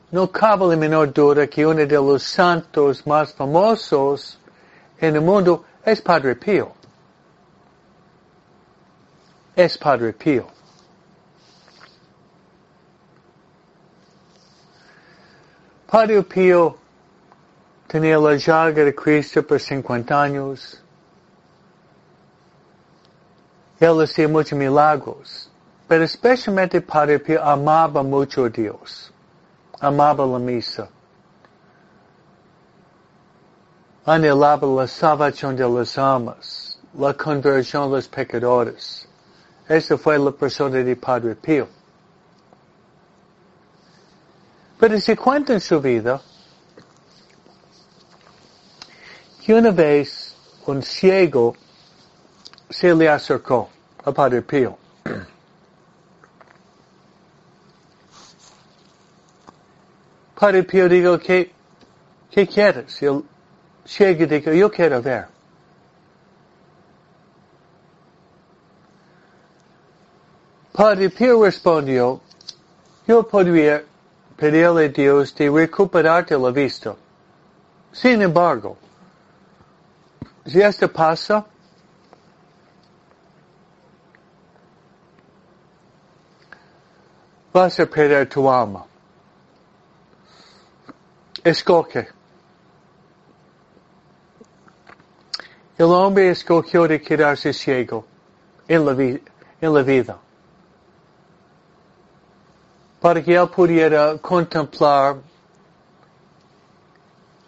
No 0.09 0.31
cabe 0.31 0.69
la 0.69 0.75
menor 0.75 1.13
duda 1.13 1.45
que 1.45 1.63
uno 1.67 1.85
de 1.85 1.95
los 1.95 2.23
santos 2.23 3.05
más 3.05 3.31
famosos 3.31 4.39
en 4.97 5.15
el 5.15 5.21
mundo 5.21 5.65
es 5.85 6.01
Padre 6.01 6.35
Pío. 6.35 6.73
Es 9.55 9.77
Padre 9.77 10.13
Pío. 10.13 10.47
Padre 15.85 16.23
Pío 16.23 16.84
tenía 17.95 18.17
la 18.17 18.35
llaga 18.35 18.83
de 18.83 18.93
Cristo 18.93 19.41
por 19.41 19.57
50 19.57 20.21
años. 20.21 20.83
Él 23.79 24.01
hacía 24.01 24.27
muchos 24.27 24.59
milagros, 24.59 25.49
pero 25.87 26.03
especialmente 26.03 26.81
Padre 26.81 27.19
Pío 27.19 27.41
amaba 27.41 28.03
mucho 28.03 28.43
a 28.43 28.49
Dios, 28.49 29.13
amaba 29.79 30.25
la 30.25 30.39
misa, 30.39 30.89
anhelaba 34.05 34.67
la 34.67 34.87
salvación 34.87 35.55
de 35.55 35.63
las 35.69 35.97
almas, 35.97 36.77
la 36.93 37.13
conversión 37.13 37.89
de 37.89 37.95
los 37.95 38.09
pecadores. 38.09 39.07
Esa 39.69 39.97
fue 39.97 40.19
la 40.19 40.31
persona 40.31 40.83
de 40.83 40.97
Padre 40.97 41.33
Pío. 41.37 41.69
Pero 44.77 44.99
si 44.99 45.15
cuenta 45.15 45.53
en 45.53 45.61
su 45.61 45.79
vida, 45.79 46.19
que 49.45 49.53
una 49.53 49.69
vez 49.69 50.35
un 50.65 50.81
ciego 50.81 51.55
se 52.67 52.95
le 52.95 53.07
acercó 53.07 53.69
a 54.03 54.11
Padre 54.11 54.41
Pío. 54.41 54.75
Padre 60.39 60.63
Pío 60.63 60.89
dijo, 60.89 61.19
¿qué, 61.19 61.51
qué 62.31 62.47
quieres? 62.47 62.99
Y 63.03 63.05
el 63.05 63.23
ciego 63.85 64.25
dijo, 64.25 64.51
yo 64.51 64.71
quiero 64.71 64.99
ver. 64.99 65.27
Padre 70.71 71.11
Pío 71.11 71.43
respondió, 71.43 72.19
yo 73.07 73.27
podría 73.27 73.83
pedirle 74.35 74.85
a 74.85 74.89
Dios 74.89 75.35
de 75.35 75.51
recuperarte 75.51 76.35
la 76.35 76.49
vista. 76.49 76.95
Sin 77.91 78.23
embargo, 78.23 78.79
si 80.45 80.61
esto 80.61 80.87
pasa, 80.87 81.45
vas 87.51 87.79
a 87.79 87.85
perder 87.85 88.29
tu 88.29 88.47
alma. 88.49 88.85
Escoge. 91.43 92.09
El 95.77 95.85
hombre 95.85 96.29
escogió 96.29 96.87
de 96.87 97.01
quedarse 97.01 97.51
ciego 97.51 98.05
en 98.67 98.85
la, 98.85 98.91
en 98.93 99.73
la 99.73 99.81
vida. 99.83 100.17
Para 103.01 103.21
que 103.21 103.35
él 103.35 103.49
pudiera 103.49 104.17
contemplar 104.19 105.17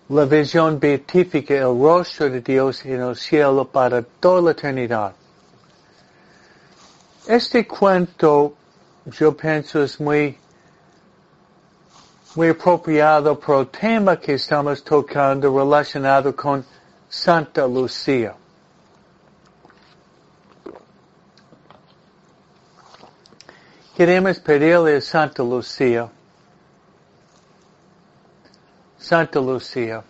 la 0.10 0.26
visión 0.26 0.80
beatífica, 0.80 1.54
el 1.54 1.80
rostro 1.80 2.30
de 2.30 2.40
Dios 2.42 2.86
en 2.86 3.02
el 3.02 3.16
cielo 3.16 3.66
para 3.66 4.02
toda 4.02 4.42
la 4.42 4.52
eternidad. 4.52 5.14
Este 7.28 7.68
cuento, 7.68 8.56
yo 9.06 9.36
pienso, 9.36 9.84
es 9.84 10.00
muy, 10.00 10.38
muy 12.36 12.50
apropiado 12.50 13.38
por 13.38 13.60
el 13.60 13.68
tema 13.68 14.18
que 14.18 14.36
estamos 14.36 14.82
tocando 14.82 15.54
relacionado 15.58 16.34
con 16.34 16.64
Santa 17.10 17.68
Lucía. 17.68 18.34
Queremos 23.94 24.40
pedirle 24.40 24.98
a 24.98 25.02
Santa 25.02 25.44
Lucía 25.44 26.10
Santa 29.08 29.40
Lucía 29.40 30.04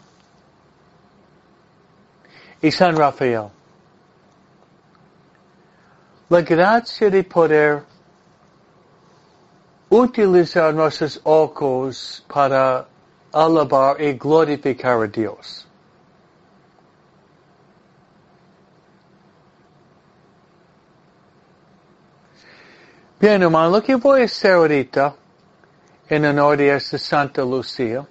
y 2.59 2.71
San 2.71 2.95
Rafael. 2.95 3.49
La 6.29 6.41
gracia 6.41 7.07
de 7.07 7.23
poder 7.23 7.83
utilizar 9.89 10.73
nuestros 10.73 11.21
ojos 11.23 12.25
para 12.27 12.87
alabar 13.31 14.01
y 14.01 14.13
glorificar 14.13 15.03
a 15.03 15.07
Dios. 15.07 15.67
Bien, 23.19 23.43
hermano, 23.43 23.69
lo 23.77 23.83
que 23.83 23.93
voy 23.95 24.21
a 24.21 24.25
hacer 24.25 24.53
ahorita 24.53 25.13
en 26.09 26.25
honor 26.25 26.57
de 26.57 26.79
Santa 26.79 27.43
Lucía, 27.43 28.03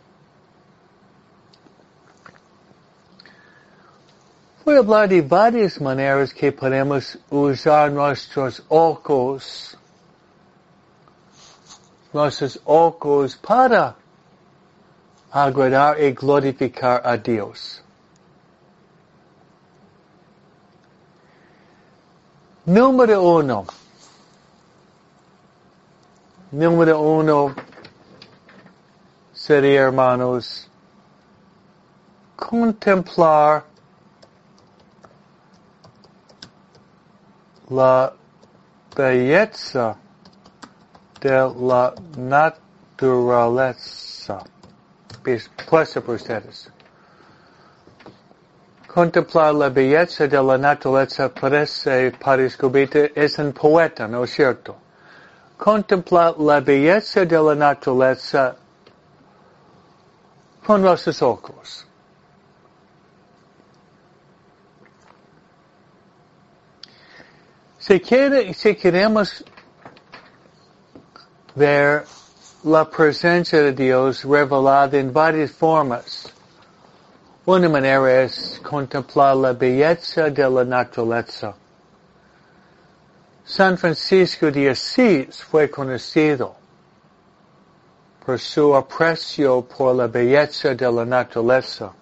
voy 4.67 4.75
a 4.75 4.79
hablar 4.79 5.09
de 5.09 5.23
varias 5.23 5.81
maneras 5.81 6.35
que 6.35 6.51
podemos 6.51 7.17
usar 7.31 7.93
nuestros 7.93 8.65
ojos, 8.69 9.79
nuestros 12.13 12.61
ojos 12.65 13.37
para 13.37 13.95
agradar 15.31 16.03
y 16.03 16.11
glorificar 16.11 17.01
a 17.05 17.17
Dios. 17.17 17.81
Número 22.65 23.23
uno. 23.23 23.67
Número 26.51 27.01
uno 27.01 27.55
sería, 29.33 29.83
hermanos, 29.83 30.69
contemplar 32.35 33.76
la 37.71 38.13
belleza 38.95 39.97
de 41.21 41.31
la 41.31 41.95
naturaleza. 42.17 44.45
Puesta 45.69 46.01
ustedes. 46.07 46.71
Contemplar 48.87 49.53
la 49.55 49.69
belleza 49.69 50.29
de 50.29 50.43
la 50.43 50.57
naturaleza 50.57 51.29
parece 51.29 52.13
para 52.13 52.45
Escobita 52.45 53.01
es 53.15 53.39
un 53.39 53.53
poeta, 53.53 54.09
¿no 54.09 54.25
es 54.25 54.31
cierto? 54.31 54.77
Contemplar 55.59 56.39
la 56.39 56.61
belleza 56.61 57.27
de 57.27 57.39
la 57.39 57.55
naturaleza 57.55 58.57
con 60.65 60.81
nuestros 60.83 61.21
ojos. 61.23 61.87
Si, 67.87 68.01
queremos 68.01 69.45
ver 71.55 72.05
la 72.65 72.85
presencia 72.85 73.63
de 73.63 73.73
Dios 73.73 74.25
revelada 74.25 74.99
en 74.99 75.13
varias 75.13 75.53
formas, 75.53 76.27
una 77.45 77.69
manera 77.69 78.25
es 78.25 78.61
contemplar 78.61 79.37
la 79.37 79.53
belleza 79.53 80.29
de 80.31 80.51
la 80.51 80.65
naturaleza. 80.65 81.55
San 83.45 83.79
Francisco 83.79 84.51
de 84.51 84.71
Asís 84.71 85.45
fue 85.45 85.71
conocido 85.71 86.57
por 88.25 88.41
su 88.41 88.75
aprecio 88.75 89.63
por 89.63 89.95
la 89.95 90.09
belleza 90.09 90.75
de 90.75 90.91
la 90.91 91.05
naturaleza. 91.05 91.93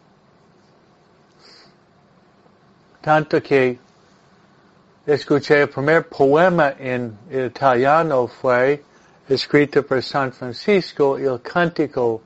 Tanto 3.02 3.42
que 3.42 3.83
escuché 5.06 5.62
el 5.62 5.68
primer 5.68 6.08
poema 6.08 6.74
en 6.78 7.18
italiano 7.30 8.26
fue 8.26 8.82
escrito 9.28 9.82
por 9.82 10.02
San 10.02 10.32
Francisco, 10.32 11.18
el 11.18 11.40
cántico 11.42 12.22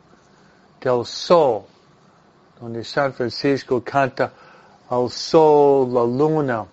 del 0.81 1.05
sol, 1.05 1.65
donde 2.61 2.85
San 2.85 3.13
Francisco 3.13 3.83
canta 3.83 4.33
al 4.89 5.11
sol, 5.11 5.93
la 5.93 6.05
luna, 6.05 6.67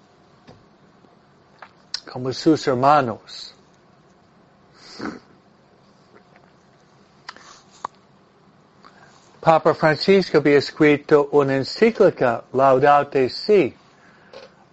como 2.11 2.31
sus 2.31 2.67
hermanos. 2.67 3.53
Papa 9.41 9.75
Francisco 9.75 10.39
había 10.39 10.57
escrito 10.57 11.29
una 11.31 11.55
encíclica, 11.55 12.43
Laudate 12.53 13.29
Si, 13.29 13.75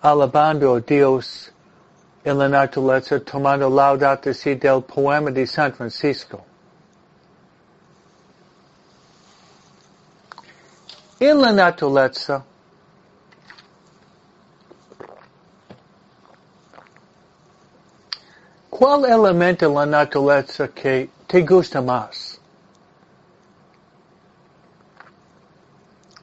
alabando 0.02 0.80
Dios 0.80 1.52
en 2.24 2.38
la 2.38 2.48
naturaleza, 2.48 3.20
tomando 3.20 3.70
Laudate 3.70 4.34
Si 4.34 4.56
del 4.56 4.82
poema 4.82 5.30
de 5.30 5.46
San 5.46 5.72
Francisco. 5.72 6.44
En 11.20 11.40
la 11.40 11.52
naturaleza, 11.52 12.44
¿cuál 18.68 19.04
elemento 19.04 19.66
en 19.66 19.74
la 19.74 19.86
naturaleza 19.86 20.66
que 20.66 21.10
te 21.28 21.42
gusta 21.42 21.80
más? 21.80 22.40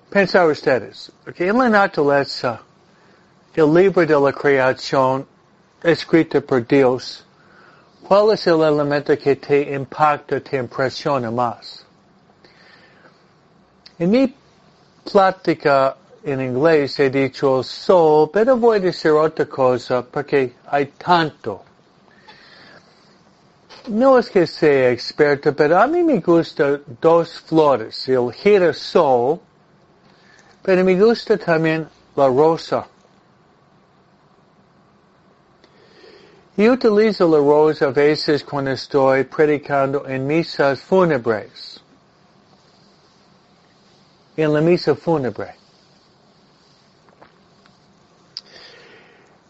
Pensar 0.09 0.47
ustedes, 0.47 1.11
que 1.33 1.47
en 1.47 1.57
la 1.57 1.69
naturaleza, 1.69 2.61
el 3.59 3.73
libro 3.73 4.05
de 4.05 4.19
la 4.19 4.31
creación 4.31 5.25
escrito 5.83 6.41
por 6.41 6.65
Dios, 6.65 7.25
¿cuál 8.07 8.31
es 8.33 8.47
el 8.47 8.61
elemento 8.61 9.17
que 9.17 9.35
te 9.35 9.73
impacta, 9.73 10.39
te 10.39 10.57
impresiona 10.57 11.29
más? 11.29 11.85
En 13.97 14.11
mi 14.11 14.33
plática 15.11 15.95
en 16.23 16.41
inglés 16.41 16.99
he 16.99 17.09
dicho 17.09 17.61
sol, 17.63 18.29
pero 18.31 18.55
voy 18.55 18.77
a 18.77 18.79
decir 18.81 19.11
otra 19.11 19.45
cosa 19.45 20.03
porque 20.03 20.55
hay 20.67 20.87
tanto. 20.97 21.63
No 23.87 24.19
es 24.19 24.29
que 24.29 24.45
sea 24.45 24.91
experto, 24.91 25.53
pero 25.55 25.81
a 25.81 25.87
mí 25.87 26.03
me 26.03 26.19
gustan 26.19 26.81
dos 27.01 27.39
flores, 27.39 28.07
el 28.07 28.31
girasol, 28.31 29.39
pero 30.61 30.83
me 30.83 30.95
gusta 30.95 31.37
también 31.37 31.87
la 32.15 32.27
rosa. 32.27 32.85
Y 36.59 36.67
utilizo 36.67 37.25
la 37.25 37.37
rosa 37.37 37.85
a 37.85 37.91
veces 37.91 38.43
cuando 38.43 38.71
estoy 38.71 39.23
predicando 39.23 40.05
en 40.05 40.27
misas 40.27 40.81
fúnebres. 40.81 41.79
En 44.35 44.51
la 44.51 44.59
misa 44.59 44.93
fúnebre. 44.93 45.55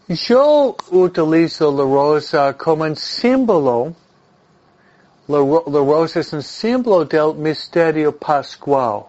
Yo 0.06 0.76
utilizo 0.92 1.72
la 1.72 1.82
rosa 1.82 2.56
como 2.56 2.84
un 2.84 2.94
símbolo. 2.94 3.92
La, 5.26 5.38
la 5.38 5.80
rosa 5.80 6.20
es 6.20 6.32
un 6.32 6.44
símbolo 6.44 7.04
del 7.06 7.34
misterio 7.34 8.16
pascual. 8.16 9.06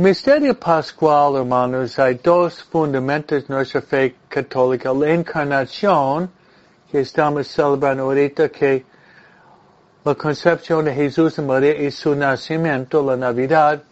Misterio 0.00 0.54
pascual, 0.54 1.36
hermanos, 1.36 1.98
hay 1.98 2.14
dos 2.14 2.62
fundamentos 2.62 3.46
de 3.46 3.54
nuestra 3.54 3.82
fe 3.82 4.16
católica. 4.30 4.94
La 4.94 5.10
encarnación, 5.10 6.30
que 6.90 7.00
estamos 7.00 7.48
celebrando 7.48 8.04
ahorita, 8.04 8.48
que 8.48 8.86
la 10.02 10.14
concepción 10.14 10.86
de 10.86 10.94
Jesús 10.94 11.36
y 11.36 11.42
María 11.42 11.82
y 11.82 11.90
su 11.90 12.14
nacimiento, 12.14 13.02
la 13.02 13.14
Navidad. 13.14 13.82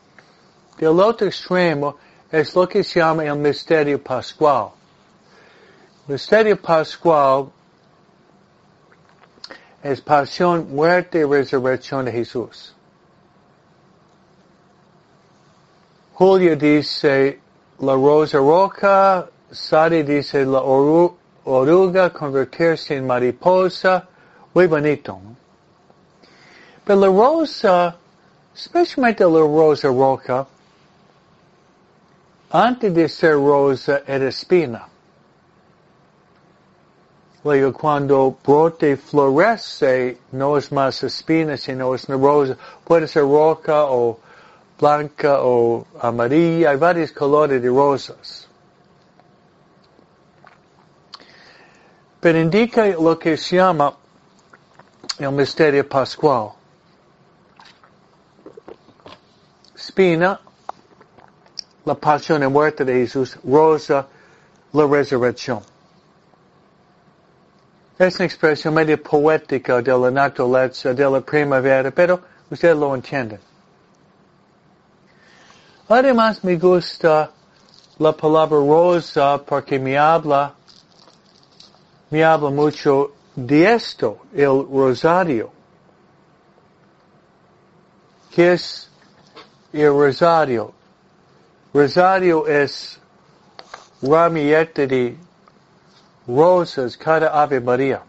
Del 0.78 0.98
otro 0.98 1.26
extremo 1.26 1.98
es 2.32 2.54
lo 2.54 2.66
que 2.66 2.82
se 2.82 3.00
llama 3.00 3.24
el 3.24 3.36
misterio 3.36 4.02
pascual. 4.02 4.70
Misterio 6.06 6.56
pascual 6.56 7.50
es 9.82 10.00
pasión, 10.00 10.74
muerte 10.74 11.18
y 11.18 11.24
resurrección 11.24 12.06
de 12.06 12.12
Jesús. 12.12 12.74
Julio 16.18 16.57
dice 16.57 17.38
la 17.78 17.94
rosa 17.94 18.38
roca, 18.38 19.31
Sadi 19.52 20.02
dice 20.02 20.44
la 20.44 20.61
oruga 20.61 22.11
convertirse 22.11 22.96
en 22.96 23.07
mariposa, 23.07 24.04
muy 24.52 24.66
bonito. 24.66 25.16
Pero 26.85 26.98
la 26.98 27.07
rosa, 27.07 27.96
especialmente 28.52 29.24
la 29.24 29.38
rosa 29.38 29.87
roca, 29.87 30.44
antes 32.50 32.92
de 32.92 33.09
ser 33.09 33.37
rosa 33.37 34.02
era 34.04 34.26
espina. 34.26 34.88
Luego 37.44 37.72
cuando 37.72 38.37
brote 38.44 38.96
florece, 38.96 40.18
no 40.33 40.57
es 40.57 40.72
más 40.72 41.00
espina, 41.04 41.57
sino 41.57 41.94
es 41.94 42.09
una 42.09 42.18
rosa. 42.18 42.57
Puede 42.85 43.07
ser 43.07 43.22
roca 43.22 43.85
o 43.85 44.18
blanca 44.78 45.42
o 45.42 45.86
amarilla, 46.00 46.70
hay 46.70 46.76
varios 46.76 47.12
colores 47.12 47.60
de 47.60 47.68
rosas. 47.68 48.48
Pero 52.20 52.38
indica 52.38 52.86
lo 52.86 53.18
que 53.18 53.36
se 53.36 53.56
llama 53.56 53.96
el 55.18 55.32
misterio 55.32 55.88
pascual. 55.88 56.50
Espina, 59.74 60.40
la 61.84 61.94
pasión 61.94 62.42
y 62.42 62.46
muerte 62.46 62.84
de 62.84 62.94
Jesús, 62.94 63.38
rosa, 63.44 64.06
la 64.72 64.86
resurrección. 64.86 65.60
Es 67.98 68.16
una 68.16 68.26
expresión 68.26 68.74
medio 68.74 69.02
poética 69.02 69.82
de 69.82 69.96
la 69.96 70.10
naturaleza, 70.10 70.94
de 70.94 71.10
la 71.10 71.20
primavera, 71.20 71.90
pero 71.90 72.20
ustedes 72.50 72.76
lo 72.76 72.94
entienden. 72.94 73.47
Además 75.90 76.44
me 76.44 76.57
gusta 76.57 77.31
la 77.98 78.12
palabra 78.12 78.59
rosa 78.59 79.38
porque 79.38 79.79
me 79.79 79.96
habla, 79.96 80.53
me 82.11 82.22
habla 82.22 82.51
mucho 82.51 83.12
de 83.35 83.72
esto, 83.72 84.18
el 84.35 84.66
rosario. 84.70 85.51
¿Qué 88.31 88.53
es 88.53 88.90
el 89.72 89.88
rosario? 89.88 90.74
Rosario 91.72 92.46
es 92.46 93.01
ramillete 94.03 94.87
de 94.87 95.16
rosas 96.27 96.98
cada 96.98 97.29
Ave 97.29 97.61
María. 97.61 98.03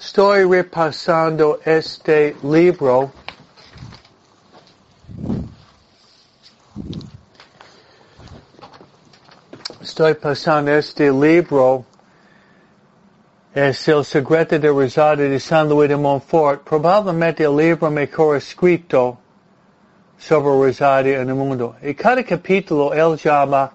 Estoy 0.00 0.42
repasando 0.42 1.60
este 1.64 2.36
libro 2.42 3.12
Estoy 9.98 10.14
pasando 10.14 10.70
este 10.70 11.10
libro 11.10 11.84
eh, 13.52 13.70
es 13.70 13.88
el 13.88 14.04
secreto 14.04 14.56
de 14.56 14.68
Rosario 14.68 15.28
de 15.28 15.40
San 15.40 15.68
Luis 15.68 15.88
de 15.88 15.96
Montfort. 15.96 16.62
Probablemente 16.62 17.42
el 17.42 17.56
libro 17.56 17.90
mejor 17.90 18.36
escrito 18.36 19.18
sobre 20.16 20.68
Rosario 20.68 21.20
en 21.20 21.28
el 21.30 21.34
mundo. 21.34 21.74
Y 21.82 21.94
cada 21.94 22.22
capítulo 22.22 22.94
él 22.94 23.16
llama, 23.16 23.72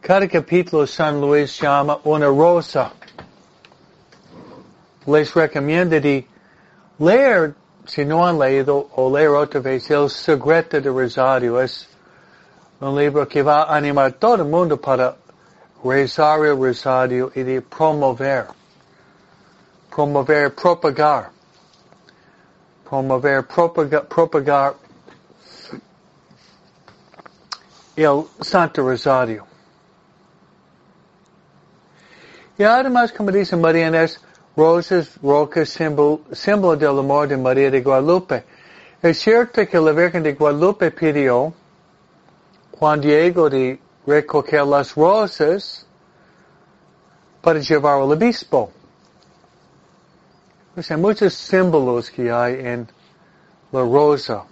cada 0.00 0.26
capítulo 0.26 0.86
San 0.86 1.20
Luis 1.20 1.60
llama 1.60 1.98
una 2.04 2.28
rosa. 2.28 2.90
Les 5.04 5.34
recomiendo 5.34 6.00
de 6.00 6.26
leer, 6.98 7.54
si 7.84 8.02
no 8.06 8.26
han 8.26 8.38
leído, 8.38 8.88
o 8.96 9.14
leer 9.14 9.28
otra 9.28 9.60
vez, 9.60 9.90
el 9.90 10.08
secreto 10.08 10.80
de 10.80 10.88
Rosario. 10.88 11.60
Es 11.60 11.86
un 12.80 12.98
libro 12.98 13.28
que 13.28 13.42
va 13.42 13.64
a 13.64 13.76
animar 13.76 14.12
todo 14.12 14.36
el 14.36 14.44
mundo 14.46 14.80
para 14.80 15.16
el 15.92 16.56
Rosario 16.58 17.30
y 17.34 17.42
de 17.42 17.60
promover. 17.60 18.46
Promover, 19.94 20.54
propagar. 20.54 21.30
Promover, 22.88 23.44
propagar, 23.46 24.74
el 27.96 28.24
Santo 28.40 28.82
Rosario. 28.82 29.46
Y 32.56 32.62
además, 32.62 33.12
como 33.12 33.30
dice 33.30 33.56
María 33.56 33.88
Inés, 33.88 34.20
rosas, 34.56 35.18
rocas, 35.22 35.68
símbolo, 35.68 36.20
símbolo 36.32 36.76
del 36.76 36.98
amor 36.98 37.28
de 37.28 37.36
María 37.36 37.70
de 37.70 37.82
Guadalupe. 37.82 38.44
Es 39.02 39.18
cierto 39.18 39.66
que 39.66 39.78
la 39.78 39.92
Virgen 39.92 40.22
de 40.22 40.34
Guadalupe 40.34 40.90
pidió, 40.90 41.52
Juan 42.78 43.00
Diego 43.00 43.50
de 43.50 43.78
recoger 44.06 44.64
las 44.66 44.94
rosas 44.94 45.86
para 47.42 47.58
llevar 47.58 47.96
al 48.00 48.12
obispo. 48.12 48.70
O 50.76 50.82
sea, 50.82 50.96
muchos 50.96 51.34
símbolos 51.34 52.10
que 52.10 52.30
hay 52.30 52.54
en 52.54 52.88
la 53.70 53.80
rosa, 53.80 54.44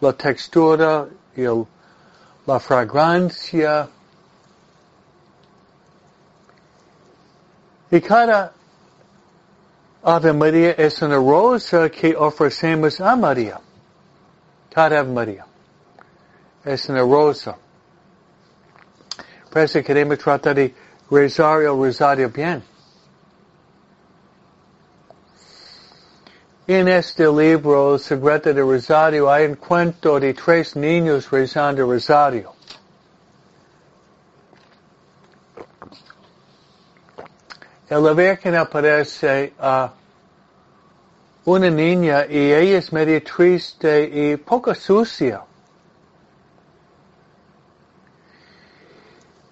la 0.00 0.12
textura, 0.12 1.06
el 1.34 1.66
la 2.46 2.58
fragancia. 2.58 3.88
Y 7.90 8.00
cada 8.00 8.52
Ave 10.02 10.32
María 10.32 10.72
es 10.72 11.02
una 11.02 11.16
rosa 11.16 11.88
que 11.90 12.16
ofrecemos 12.16 13.00
a 13.00 13.14
María. 13.16 13.60
Cada 14.72 15.00
Ave 15.00 15.12
María 15.12 15.46
es 16.64 16.88
una 16.88 17.00
rosa. 17.00 17.56
Por 19.50 19.62
eso 19.62 19.82
queremos 19.82 20.18
tratar 20.18 20.54
de 20.54 20.74
rezar 21.10 21.62
el 21.62 21.76
rosario 21.76 22.28
bien. 22.30 22.62
En 26.66 26.86
este 26.86 27.26
libro, 27.26 27.94
El 27.94 28.00
secreto 28.00 28.54
del 28.54 28.64
Rosario, 28.64 29.28
hay 29.28 29.46
un 29.46 29.56
cuento 29.56 30.20
de 30.20 30.32
tres 30.34 30.76
niños 30.76 31.28
rezando 31.28 31.84
Rosario. 31.84 32.52
El 37.88 38.14
Virgen 38.14 38.54
aparece 38.54 39.52
a 39.58 39.92
una 41.44 41.70
niña 41.70 42.24
y 42.26 42.52
ella 42.52 42.78
es 42.78 42.92
medio 42.92 43.20
triste 43.20 44.04
y 44.04 44.36
poco 44.36 44.72
sucia. 44.72 45.42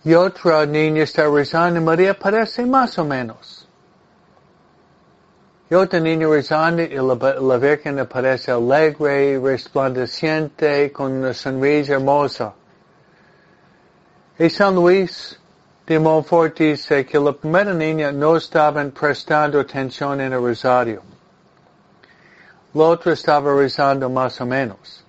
Y 0.09 0.14
otra 0.14 0.64
niña 0.64 1.03
está 1.03 1.29
rezando 1.29 1.81
y 1.81 1.85
María 1.85 2.12
aparece 2.12 2.64
más 2.64 2.99
o 2.99 3.05
menos. 3.05 3.68
Y 5.68 5.75
otro 5.75 6.01
niño 6.01 6.33
rezando 6.33 6.81
y 6.81 6.94
la, 6.94 7.59
Virgen 7.59 7.99
aparece 7.99 8.51
alegre, 8.51 9.38
resplandeciente, 9.38 10.90
con 10.92 11.12
una 11.12 11.35
sonrisa 11.35 11.97
hermosa. 11.97 12.55
Y 14.38 14.49
San 14.49 14.77
Luis 14.77 15.38
de 15.87 15.99
Montfort 15.99 16.59
dice 16.59 17.05
que 17.05 17.21
la 17.21 17.35
primera 17.35 17.75
niña 17.75 18.11
no 18.11 18.35
estaba 18.38 18.83
prestando 18.87 19.61
atención 19.61 20.23
en 20.23 20.33
el 20.33 20.40
rosario. 20.40 21.03
La 22.73 22.85
otra 22.85 23.12
estaba 23.12 23.55
rezando 23.55 24.09
más 24.09 24.40
o 24.40 24.47
menos. 24.47 25.05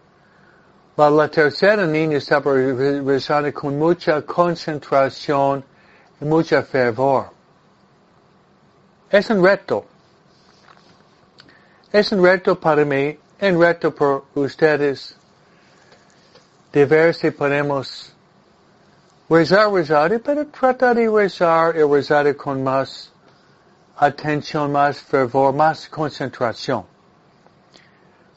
La, 0.99 1.09
la 1.09 1.29
tercera 1.29 1.85
niña 1.85 2.17
estaba 2.17 2.51
rezando 2.53 3.53
con 3.53 3.79
mucha 3.79 4.21
concentración 4.21 5.63
y 6.19 6.25
mucha 6.25 6.61
fervor. 6.61 7.29
Es 9.09 9.29
un 9.29 9.41
reto. 9.41 9.85
Es 11.93 12.11
un 12.11 12.21
reto 12.21 12.59
para 12.59 12.83
mí, 12.83 13.17
un 13.39 13.61
reto 13.61 13.95
por 13.95 14.25
ustedes, 14.35 15.15
de 16.73 16.85
ver 16.85 17.15
si 17.15 17.31
podemos 17.31 18.13
rezar, 19.29 19.71
rezar, 19.71 20.19
pero 20.19 20.47
tratar 20.47 20.97
de 20.97 21.09
rezar 21.09 21.77
y 21.77 21.83
rezar 21.83 22.35
con 22.35 22.61
más 22.61 23.09
atención, 23.95 24.73
más 24.73 24.99
fervor, 24.99 25.53
más 25.53 25.87
concentración. 25.87 26.83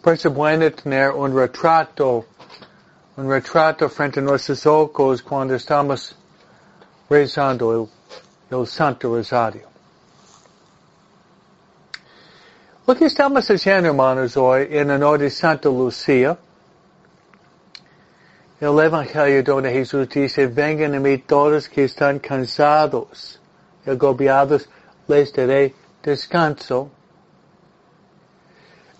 Por 0.00 0.14
eso 0.14 0.28
es 0.28 0.34
bueno 0.34 0.70
tener 0.72 1.10
un 1.10 1.32
retrato, 1.32 2.26
un 3.16 3.28
retrato 3.28 3.88
frente 3.88 4.20
a 4.20 4.22
nuestros 4.22 4.64
ojos 4.66 5.22
cuando 5.22 5.54
estamos 5.54 6.16
rezando 7.10 7.88
el, 8.50 8.66
Santo 8.66 9.14
Rosario. 9.14 9.68
Lo 12.86 12.94
que 12.94 13.06
estamos 13.06 13.48
haciendo, 13.50 13.90
hermanos, 13.90 14.36
hoy 14.36 14.68
en 14.70 14.90
honor 14.90 15.20
de 15.20 15.30
Santa 15.30 15.68
Lucía, 15.68 16.36
el 18.60 18.78
Evangelio 18.78 19.42
donde 19.42 19.72
Jesús 19.72 20.08
dice, 20.08 20.46
vengan 20.46 20.94
a 20.94 21.00
mí 21.00 21.18
todos 21.18 21.68
que 21.68 21.84
están 21.84 22.18
cansados 22.18 23.40
y 23.86 23.90
agobiados, 23.90 24.68
les 25.06 25.32
daré 25.32 25.74
descanso. 26.02 26.90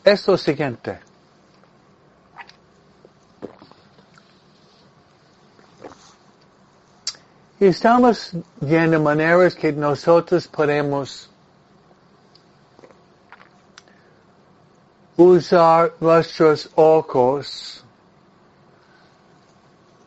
Es 0.04 0.26
lo 0.26 0.36
siguiente. 0.36 1.11
Estamos 7.66 8.32
viendo 8.60 8.98
maneras 8.98 9.54
que 9.54 9.72
nosotros 9.72 10.48
podemos 10.48 11.30
usar 15.16 15.92
nuestros 16.00 16.68
ojos 16.74 17.84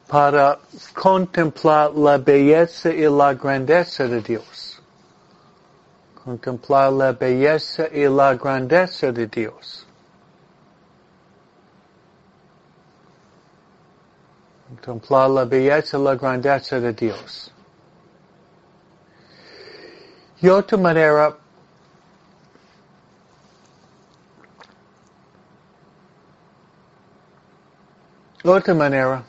para 0.07 0.59
contemplar 0.93 1.93
la 1.93 2.17
belleza 2.17 2.89
y 2.91 3.07
la 3.07 3.33
grandeza 3.33 4.05
de 4.05 4.21
Dios. 4.21 4.81
Contemplar 6.25 6.91
la 6.91 7.13
belleza 7.13 7.87
y 7.91 8.05
la 8.09 8.35
grandeza 8.35 9.11
de 9.11 9.27
Dios. 9.27 9.84
contemplar 14.75 15.29
la 15.29 15.45
belleza, 15.45 15.97
la 15.97 16.15
grandeza 16.15 16.79
de 16.79 16.93
Dios. 16.93 17.51
Y 20.41 20.49
otra 20.49 20.77
manera 20.77 21.37
otra 28.43 28.73
manera 28.75 29.23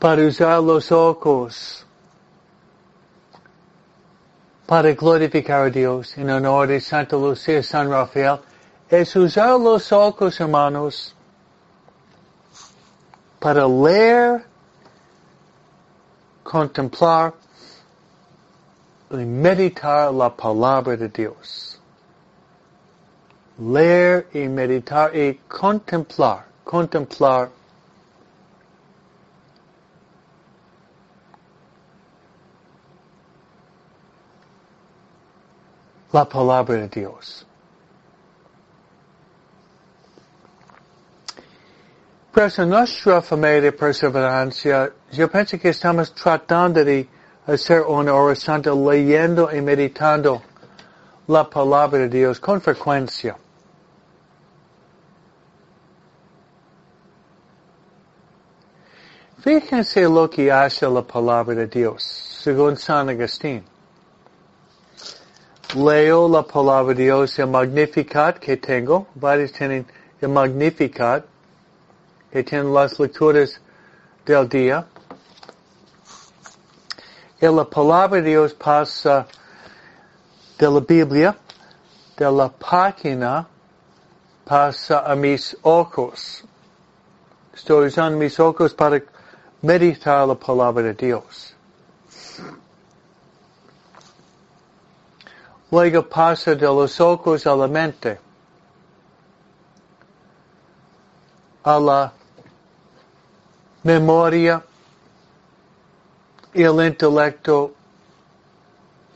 para 0.00 0.26
usar 0.26 0.60
los 0.60 0.90
ojos 0.90 1.86
para 4.66 4.92
glorificar 4.92 5.66
a 5.66 5.70
Dios 5.70 6.18
en 6.18 6.28
honor 6.28 6.66
de 6.68 6.80
Santa 6.80 7.16
Lucía 7.16 7.62
San 7.62 7.88
Rafael 7.88 8.40
es 8.90 9.14
usar 9.16 9.60
los 9.60 9.92
ojos, 9.92 10.40
hermanos, 10.40 11.14
para 13.38 13.66
leer, 13.66 14.44
contemplar 16.42 17.34
y 19.10 19.16
meditar 19.16 20.12
la 20.12 20.34
palabra 20.34 20.96
de 20.96 21.08
Dios. 21.08 21.80
Leer 23.58 24.28
y 24.32 24.48
meditar 24.48 25.14
y 25.14 25.34
contemplar, 25.48 26.46
contemplar 26.64 27.50
la 36.12 36.24
palabra 36.24 36.76
de 36.76 36.88
Dios. 36.88 37.47
Pero 42.32 42.66
nuestra 42.66 43.22
familia 43.22 43.74
perseverancia, 43.74 44.92
yo 45.10 45.30
pienso 45.30 45.58
que 45.58 45.70
estamos 45.70 46.14
tratando 46.14 46.84
de 46.84 47.08
hacer 47.46 47.82
una 47.82 48.12
oración 48.12 48.62
leyendo 48.62 49.50
y 49.52 49.62
meditando 49.62 50.42
la 51.26 51.48
palabra 51.48 52.00
de 52.00 52.08
Dios 52.08 52.38
con 52.38 52.60
frecuencia. 52.60 53.36
Fíjense 59.40 60.02
lo 60.02 60.28
que 60.28 60.52
hace 60.52 60.86
la 60.86 61.02
palabra 61.02 61.54
de 61.54 61.66
Dios, 61.66 62.02
según 62.02 62.76
San 62.76 63.08
Agustín. 63.08 63.64
Leo 65.74 66.28
la 66.28 66.42
palabra 66.42 66.92
de 66.92 67.04
Dios, 67.04 67.38
el 67.38 67.46
Magnificat 67.46 68.38
que 68.38 68.56
tengo, 68.56 69.06
varios 69.14 69.52
tienen 69.52 69.86
el 70.20 70.28
Magnificat, 70.28 71.24
tienen 72.30 72.72
las 72.72 72.98
lecturas 72.98 73.60
del 74.24 74.48
día. 74.48 74.86
Y 77.40 77.46
la 77.46 77.64
palabra 77.64 78.20
de 78.20 78.30
Dios 78.30 78.54
pasa 78.54 79.26
de 80.58 80.70
la 80.70 80.80
Biblia, 80.80 81.36
de 82.16 82.32
la 82.32 82.48
página, 82.48 83.46
pasa 84.44 85.00
a 85.00 85.14
mis 85.14 85.56
ojos. 85.62 86.44
Estoy 87.54 87.86
usando 87.86 88.18
mis 88.18 88.38
ojos 88.40 88.74
para 88.74 89.02
meditar 89.62 90.26
la 90.26 90.34
palabra 90.34 90.82
de 90.82 90.94
Dios. 90.94 91.54
Luego 95.70 96.08
pasa 96.08 96.54
de 96.54 96.66
los 96.66 96.98
ojos 97.00 97.46
a 97.46 97.54
la 97.54 97.68
mente, 97.68 98.18
a 101.62 101.78
la 101.78 102.12
memoria 103.82 104.62
y 106.52 106.62
el 106.62 106.84
intelecto, 106.84 107.74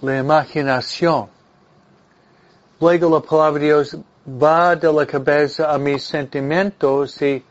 la 0.01 0.19
imaginación. 0.19 1.29
Luego 2.81 3.11
la 3.11 3.21
palabra 3.21 3.61
de 3.61 3.67
Dios 3.67 3.97
va 4.27 4.77
de 4.77 4.93
la 4.93 5.07
cabeza 5.07 5.73
a 5.73 5.79
mis 5.79 6.03
sentimientos 6.05 7.21
y 7.23 7.45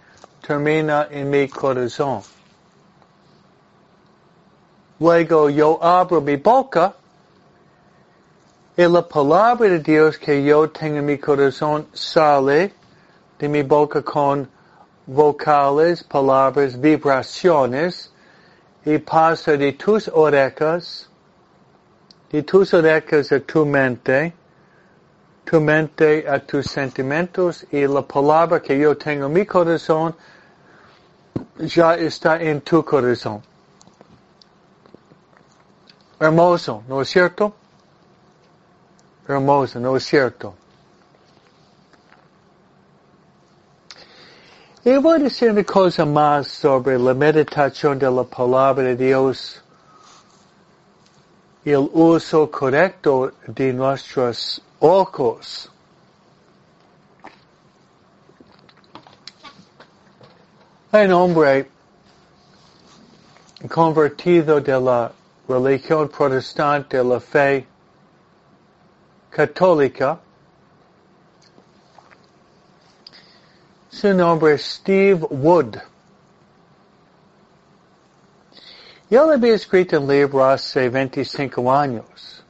termina 0.46 1.08
en 1.10 1.30
mi 1.30 1.48
corazón. 1.48 2.22
Luego 5.00 5.50
yo 5.50 5.84
abro 5.84 6.22
mi 6.22 6.36
boca 6.36 6.94
y 8.78 8.84
la 8.88 9.08
palabra 9.08 9.70
de 9.70 9.80
Dios 9.80 10.18
que 10.18 10.44
yo 10.44 10.70
tengo 10.70 10.98
en 10.98 11.06
mi 11.06 11.18
corazón 11.18 11.88
sale 11.94 12.74
de 13.40 13.50
mi 13.50 13.64
boca 13.64 14.02
con 14.02 14.48
vocales, 15.12 16.04
palabras, 16.04 16.80
vibraciones 16.80 18.12
y 18.86 18.98
pasa 18.98 19.58
de 19.58 19.74
tus 19.74 20.08
orejas, 20.08 21.10
de 22.32 22.44
tus 22.44 22.74
orejas 22.74 23.32
a 23.34 23.42
tu 23.42 23.66
mente, 23.66 24.34
tu 25.44 25.60
mente 25.60 26.26
a 26.30 26.40
tus 26.40 26.68
sentimientos 26.68 27.66
y 27.72 27.86
la 27.88 28.02
palabra 28.02 28.62
que 28.62 28.80
yo 28.80 28.98
tengo 28.98 29.26
en 29.26 29.34
mi 29.34 29.46
corazón 29.46 30.16
ya 31.60 31.96
está 31.96 32.42
en 32.42 32.62
tu 32.62 32.84
corazón. 32.86 33.42
Hermoso, 36.22 36.84
¿no 36.88 37.02
es 37.02 37.10
cierto? 37.10 37.54
Hermoso, 39.28 39.80
¿no 39.80 39.98
es 39.98 40.06
cierto? 40.06 40.56
Voy 44.84 45.16
a 45.16 45.20
decir 45.20 45.52
una 45.52 45.64
cosa 45.64 46.06
más 46.06 46.48
sobre 46.48 46.98
la 46.98 47.14
meditación 47.14 48.00
de 48.00 48.10
la 48.10 48.24
palabra 48.24 48.84
de 48.84 48.96
Dios 48.96 49.62
el 51.64 51.88
uso 51.94 52.50
correcto 52.50 53.32
de 53.46 53.74
nuestros 53.74 54.60
ojos. 54.80 55.70
Hay 60.92 61.06
un 61.06 61.14
hombre 61.14 61.70
convertido 63.70 64.60
de 64.60 64.82
la 64.82 65.12
religión 65.48 66.10
protestante, 66.10 67.04
la 67.04 67.20
fe 67.20 67.68
católica. 69.30 70.20
Su 73.92 74.14
nombre 74.14 74.54
es 74.54 74.64
Steve 74.64 75.28
Wood. 75.30 75.76
Y 79.10 79.16
él 79.16 79.32
había 79.34 79.54
escrito 79.54 80.00
un 80.00 80.08
libro 80.08 80.46
hace 80.46 80.88
25 80.88 81.72
años. 81.72 82.42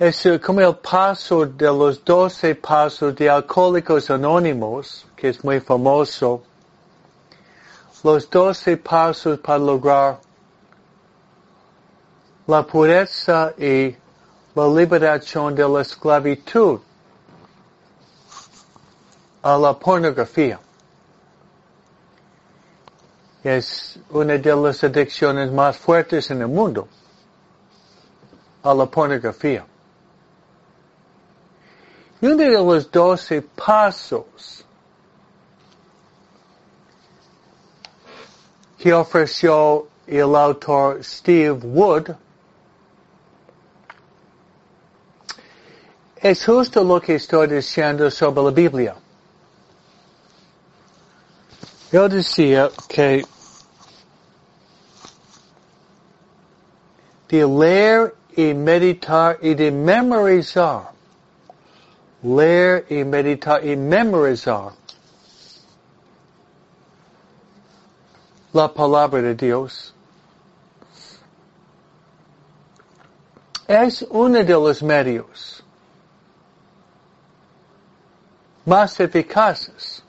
Es 0.00 0.28
como 0.44 0.60
el 0.60 0.74
paso 0.76 1.46
de 1.46 1.66
los 1.66 2.04
12 2.04 2.56
pasos 2.56 3.14
de 3.14 3.30
Alcohólicos 3.30 4.10
Anónimos, 4.10 5.06
que 5.14 5.28
es 5.28 5.42
muy 5.44 5.60
famoso 5.60 6.42
los 8.02 8.28
doce 8.28 8.76
pasos 8.76 9.38
para 9.38 9.58
lograr 9.58 10.20
la 12.46 12.66
pureza 12.66 13.54
y 13.56 13.96
la 14.54 14.68
liberación 14.68 15.54
de 15.54 15.68
la 15.68 15.82
esclavitud 15.82 16.80
la 19.42 19.78
pornografía. 19.78 20.60
Es 23.42 23.98
una 24.10 24.36
de 24.36 24.56
las 24.56 24.82
adicciones 24.82 25.50
más 25.52 25.76
fuertes 25.76 26.30
en 26.30 26.42
el 26.42 26.48
mundo 26.48 26.88
a 28.62 28.74
la 28.74 28.86
pornografía. 28.86 29.64
Y 32.20 32.26
uno 32.26 32.36
de 32.36 32.50
los 32.50 32.90
doce 32.90 33.42
pasos 33.42 34.64
que 38.76 38.92
ofreció 38.92 39.88
el 40.06 40.34
autor 40.34 41.02
Steve 41.04 41.52
Wood 41.52 42.10
es 46.16 46.44
justo 46.44 46.82
lo 46.82 47.00
que 47.00 47.14
estoy 47.14 47.46
diciendo 47.46 48.10
sobre 48.10 48.42
la 48.42 48.50
Biblia. 48.50 48.96
Yo 51.90 52.06
decía 52.06 52.70
que 52.86 53.24
de 57.28 57.46
leer 57.46 58.14
y 58.36 58.52
meditar 58.52 59.38
y 59.40 59.54
de 59.54 59.70
memorizar, 59.70 60.90
leer 62.22 62.86
y 62.90 63.04
meditar 63.04 63.64
y 63.64 63.74
memorizar 63.74 64.72
la 68.52 68.68
palabra 68.72 69.22
de 69.22 69.34
Dios. 69.34 69.94
Es 73.66 74.02
uno 74.10 74.44
de 74.44 74.52
los 74.52 74.82
medios 74.82 75.62
más 78.66 79.00
eficaces 79.00 80.02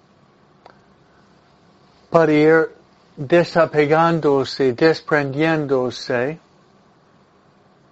para 2.10 2.32
ir 2.32 2.76
desapegándose, 3.16 4.74
desprendiéndose, 4.74 6.40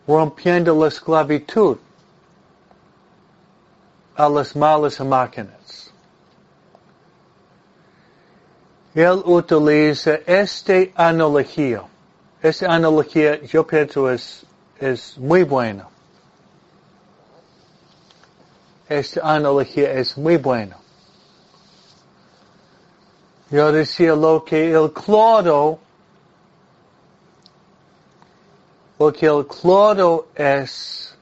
rompiendo 0.07 0.73
la 0.79 0.87
esclavitud 0.87 1.77
a 4.15 4.29
las 4.29 4.55
malas 4.55 4.99
máquinas. 5.01 5.91
Él 8.95 9.21
utiliza 9.25 10.15
esta 10.25 10.73
analogía. 10.95 11.83
Esta 12.41 12.73
analogía 12.73 13.39
yo 13.43 13.67
pienso 13.67 14.09
es, 14.09 14.43
es 14.79 15.17
muy 15.17 15.43
buena. 15.43 15.87
Esta 18.89 19.35
analogía 19.35 19.91
es 19.91 20.17
muy 20.17 20.37
buena. 20.37 20.77
Yo 23.49 23.71
decía 23.71 24.13
lo 24.13 24.43
que 24.43 24.71
el 24.71 24.91
cloro, 24.91 25.79
lo 28.99 29.13
que 29.13 29.25
el 29.25 29.47
cloro 29.47 30.27
es 30.35 31.15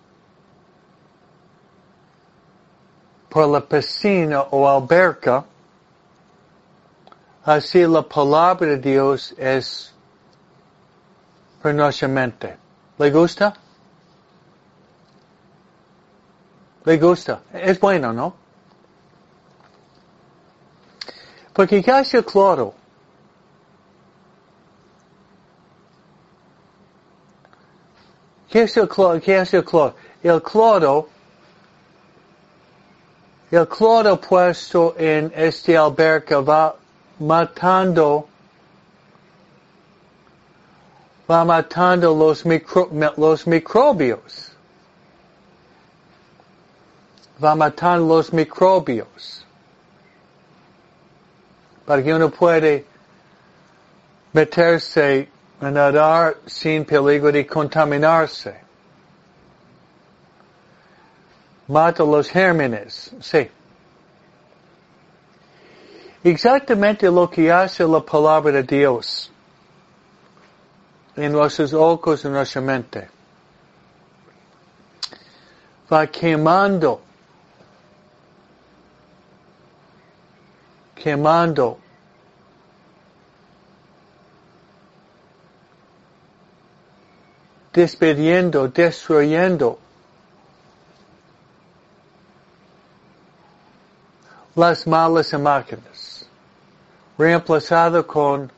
por 3.29 3.47
la 3.47 3.61
piscina 3.61 4.41
o 4.41 4.67
alberca, 4.67 5.45
así 7.43 7.85
la 7.85 8.01
palabra 8.01 8.69
de 8.69 8.77
Dios 8.77 9.35
es 9.37 9.93
por 11.61 11.75
nuestra. 11.75 12.57
¿Le 12.97 13.11
gusta? 13.11 13.53
Le 16.85 16.97
gusta. 16.97 17.41
Es 17.53 17.79
bueno, 17.79 18.13
¿no? 18.13 18.44
Porque 21.55 21.81
¿qué 21.81 21.89
hace 21.89 22.17
el 22.17 22.25
cloro? 22.25 22.73
¿Qué 28.49 28.63
hace 28.63 28.81
el 28.81 28.89
cloro? 28.89 29.21
¿Qué 29.21 29.37
hace 29.37 29.57
el 29.57 29.63
cloro? 29.63 29.95
El 30.21 30.41
cloro, 30.41 31.07
el 33.51 33.67
cloro 33.69 34.19
puesto 34.19 34.95
en 34.97 35.31
este 35.33 35.77
alberca 35.77 36.41
va 36.41 36.75
matando, 37.19 38.27
va 41.29 41.45
matando 41.45 42.13
los, 42.13 42.45
micro, 42.45 42.89
los 43.15 43.47
microbios. 43.47 44.51
Va 47.41 47.55
matando 47.55 48.07
los 48.13 48.33
microbios 48.33 49.44
para 51.85 52.03
que 52.03 52.13
uno 52.13 52.29
puede 52.29 52.85
meterse 54.33 55.29
a 55.61 55.71
nadar 55.71 56.37
sin 56.45 56.83
peligro 56.83 57.31
de 57.31 57.45
contaminarse. 57.45 58.59
Mata 61.67 62.03
los 62.03 62.29
gérmenes, 62.29 63.11
sí. 63.21 63.49
Exactamente 66.23 67.09
lo 67.09 67.29
que 67.29 67.51
hace 67.51 67.83
la 67.83 68.01
palabra 68.01 68.51
de 68.51 68.63
Dios 68.63 69.31
en 71.15 71.31
nuestros 71.31 71.73
ojos 71.73 72.23
y 72.23 72.27
en 72.27 72.33
nuestra 72.33 72.61
mente. 72.61 73.07
Va 75.91 76.07
quemando 76.07 77.04
quemando. 80.95 81.77
Despediendo, 87.73 88.69
destruyendo. 88.69 89.77
Las 94.55 94.87
malas 94.87 95.33
imágenes. 95.33 96.25
Reemplazado 97.17 98.07
con 98.07 98.49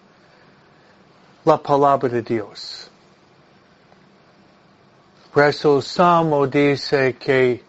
la 1.43 1.57
palabra 1.57 2.09
de 2.09 2.21
Dios. 2.21 2.89
Por 5.33 5.43
eso 5.43 5.77
el 5.77 5.83
Salmo 5.83 6.47
dice 6.47 7.15
que 7.15 7.63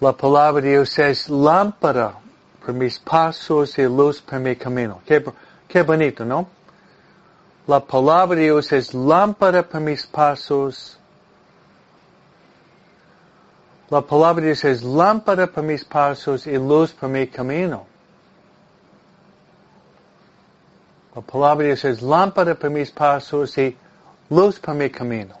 la 0.00 0.12
palabra 0.12 0.62
de 0.62 0.70
Dios 0.70 0.98
es 0.98 1.28
lámpara 1.28 2.14
por 2.64 2.74
mis 2.74 2.98
pasos 2.98 3.78
y 3.78 3.82
luz 3.82 4.20
por 4.20 4.38
mi 4.38 4.56
camino. 4.56 5.00
Qué, 5.06 5.24
qué 5.66 5.82
bonito, 5.82 6.24
¿no? 6.24 6.48
La 7.66 7.80
palabra 7.80 8.36
de 8.36 8.44
Dios 8.44 8.72
es 8.72 8.94
lámpara 8.94 9.62
para 9.62 9.84
mis 9.84 10.06
pasos. 10.06 10.98
La 13.88 14.00
palabra 14.00 14.40
de 14.40 14.48
Dios 14.48 14.64
es 14.64 14.82
lámpara 14.82 15.46
para 15.46 15.66
mis 15.66 15.84
pasos 15.84 16.46
y 16.46 16.56
luz 16.56 16.92
para 16.92 17.12
mi 17.12 17.26
camino. 17.26 17.86
La 21.14 21.22
palabra 21.22 21.62
de 21.62 21.66
Dios 21.66 21.84
es 21.84 22.02
lámpara 22.02 22.54
para 22.54 22.70
mis 22.70 22.90
pasos 22.90 23.56
y 23.58 23.76
luz 24.28 24.58
para 24.58 24.78
mi 24.78 24.90
camino. 24.90 25.34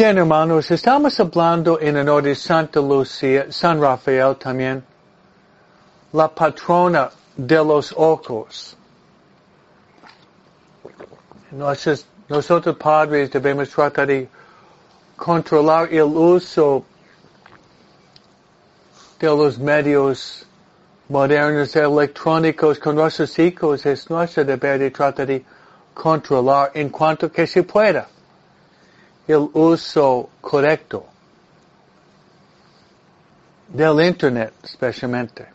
Bien, 0.00 0.16
hermanos, 0.16 0.70
estamos 0.70 1.20
hablando 1.20 1.78
en 1.78 1.94
honor 1.98 2.22
de 2.22 2.34
Santa 2.34 2.80
Lucía, 2.80 3.52
San 3.52 3.78
Rafael 3.82 4.34
también, 4.34 4.82
la 6.14 6.26
patrona 6.26 7.10
de 7.36 7.56
los 7.56 7.92
ojos. 7.94 8.78
nosotros 12.30 12.76
padres 12.78 13.30
debemos 13.30 13.68
tratar 13.68 14.06
de 14.06 14.26
controlar 15.16 15.92
el 15.92 16.04
uso 16.04 16.82
de 19.18 19.26
los 19.26 19.58
medios 19.58 20.46
modernos 21.10 21.76
electrónicos 21.76 22.78
con 22.78 22.96
nuestros 22.96 23.38
hijos. 23.38 23.84
Es 23.84 24.08
nuestro 24.08 24.46
deber 24.46 24.78
de 24.78 24.90
tratar 24.90 25.26
de 25.26 25.44
controlar 25.92 26.70
en 26.72 26.88
cuanto 26.88 27.30
que 27.30 27.46
se 27.46 27.62
pueda 27.62 28.08
el 29.26 29.48
uso 29.52 30.30
correcto 30.40 31.06
del 33.68 34.00
Internet 34.04 34.52
especialmente, 34.64 35.46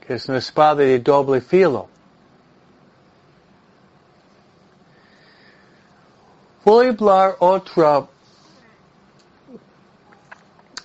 que 0.00 0.14
es 0.14 0.28
una 0.28 0.38
espada 0.38 0.76
de 0.76 0.98
doble 1.00 1.40
filo. 1.40 1.88
Voy 6.64 6.86
a 6.86 6.90
hablar 6.90 7.36
otra, 7.38 8.06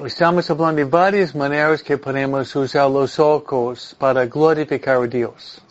estamos 0.05 0.49
hablando 0.49 0.77
de 0.77 0.85
varias 0.85 1.35
maneras 1.35 1.83
que 1.83 1.97
podemos 1.97 2.55
usar 2.55 2.89
los 2.89 3.19
ojos 3.19 3.95
para 3.99 4.25
glorificar 4.25 4.97
a 5.03 5.07
Dios. 5.07 5.61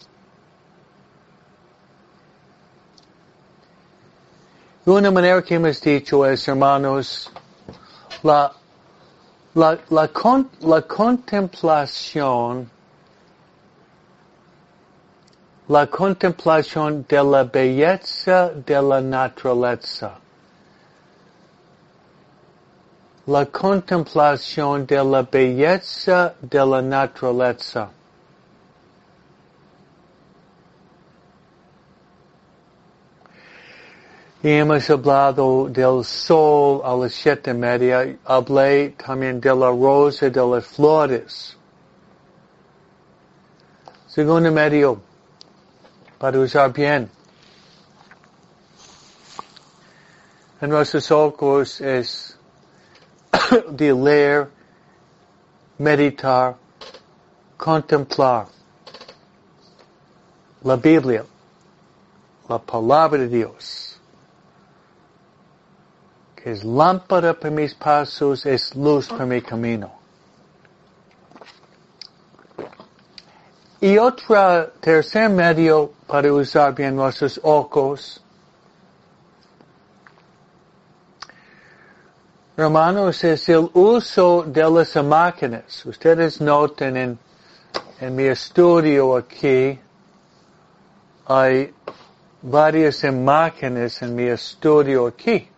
Una 4.84 5.12
manera 5.12 5.40
que 5.42 5.54
hemos 5.54 5.80
dicho 5.80 6.26
es, 6.26 6.48
hermanos, 6.48 7.30
la, 8.24 8.52
la, 9.54 9.78
la, 9.90 10.08
con, 10.08 10.50
la 10.62 10.82
contemplación, 10.82 12.68
la 15.68 15.86
contemplación 15.86 17.06
de 17.08 17.22
la 17.22 17.44
belleza 17.44 18.50
de 18.50 18.82
la 18.82 19.00
naturaleza. 19.00 20.18
La 23.26 23.46
contemplación 23.46 24.84
de 24.84 25.04
la 25.04 25.22
belleza 25.22 26.34
de 26.40 26.66
la 26.66 26.82
naturaleza. 26.82 27.88
Hemos 34.44 34.90
hablado 34.90 35.68
del 35.68 36.04
sol 36.04 36.82
a 36.84 36.96
las 36.96 37.14
siete 37.14 37.54
media. 37.54 38.18
Hablé 38.24 38.88
también 38.96 39.40
de 39.40 39.54
la 39.54 39.68
rosa 39.68 40.28
de 40.30 40.44
las 40.44 40.66
flores. 40.66 41.56
Segundo 44.08 44.50
medio, 44.50 45.00
para 46.18 46.40
usar 46.40 46.72
bien. 46.72 47.08
En 50.60 50.70
nuestros 50.70 51.08
ojos 51.12 51.80
es 51.80 52.36
de 53.70 53.92
leer, 53.92 54.50
meditar, 55.78 56.56
contemplar 57.56 58.48
la 60.64 60.74
Biblia, 60.74 61.24
la 62.48 62.58
palabra 62.58 63.20
de 63.20 63.28
Dios 63.28 63.91
es 66.44 66.64
lámpara 66.64 67.34
para 67.34 67.50
mis 67.50 67.74
pasos, 67.74 68.46
es 68.46 68.74
luz 68.74 69.08
para 69.08 69.26
mi 69.26 69.40
camino. 69.40 69.92
Y 73.80 73.98
otro 73.98 74.68
tercer 74.80 75.28
medio 75.28 75.92
para 76.06 76.32
usar 76.32 76.74
bien 76.74 76.94
nuestros 76.94 77.40
ojos. 77.42 78.22
Hermanos, 82.56 83.24
es 83.24 83.48
el 83.48 83.68
uso 83.72 84.44
de 84.46 84.70
las 84.70 84.94
máquinas. 85.02 85.84
Ustedes 85.84 86.40
noten 86.40 86.96
en, 86.96 87.18
en 88.00 88.14
mi 88.14 88.24
estudio 88.24 89.16
aquí, 89.16 89.80
hay 91.26 91.74
varias 92.42 93.02
máquinas 93.12 94.02
en 94.02 94.14
mi 94.14 94.24
estudio 94.24 95.06
aquí. 95.06 95.51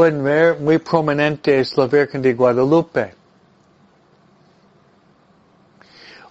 Pueden 0.00 0.24
ver, 0.24 0.58
muy 0.58 0.78
prominente 0.78 1.60
es 1.60 1.76
la 1.76 1.86
Virgen 1.86 2.22
de 2.22 2.32
Guadalupe. 2.32 3.14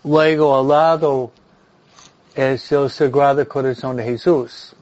Luego 0.03 0.59
al 0.59 0.67
lado 0.67 1.31
es 2.33 2.71
el 2.71 2.89
Sagrado 2.89 3.47
Corazón 3.47 3.97
de 3.97 4.05
Jesús. 4.05 4.73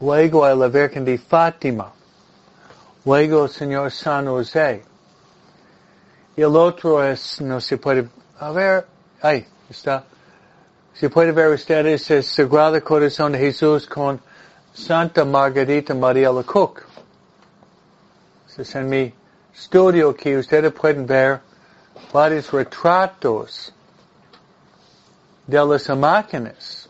Luego 0.00 0.46
hay 0.46 0.56
la 0.56 0.68
Virgen 0.68 1.04
de 1.04 1.18
Fátima. 1.18 1.92
Luego 3.04 3.44
el 3.44 3.50
Señor 3.50 3.90
San 3.90 4.28
José. 4.28 4.82
Y 6.34 6.40
el 6.40 6.56
otro 6.56 7.04
es, 7.04 7.38
no 7.42 7.60
se 7.60 7.76
puede, 7.76 8.08
a 8.38 8.50
ver, 8.50 8.86
ahí 9.20 9.46
está. 9.68 10.04
Se 10.94 11.10
puede 11.10 11.32
ver 11.32 11.52
ustedes 11.52 12.10
el 12.12 12.24
Sagrado 12.24 12.82
Corazón 12.82 13.32
de 13.32 13.40
Jesús 13.40 13.86
con 13.86 14.18
Santa 14.72 15.26
Margarita 15.26 15.92
María 15.92 16.32
Lecoq. 16.32 16.91
Es 18.58 18.74
en 18.74 18.86
mi 18.86 19.14
estudio 19.54 20.14
que 20.14 20.36
ustedes 20.36 20.72
pueden 20.72 21.06
ver 21.06 21.40
varios 22.12 22.52
retratos 22.52 23.72
de 25.46 25.64
las 25.64 25.88
máquinas. 25.96 26.86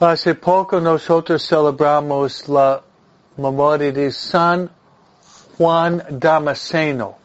Hace 0.00 0.34
poco 0.34 0.80
nosotros 0.80 1.46
celebramos 1.46 2.48
la 2.48 2.82
memoria 3.36 3.92
de 3.92 4.10
San 4.10 4.68
Juan 5.56 6.04
Damasceno. 6.10 7.16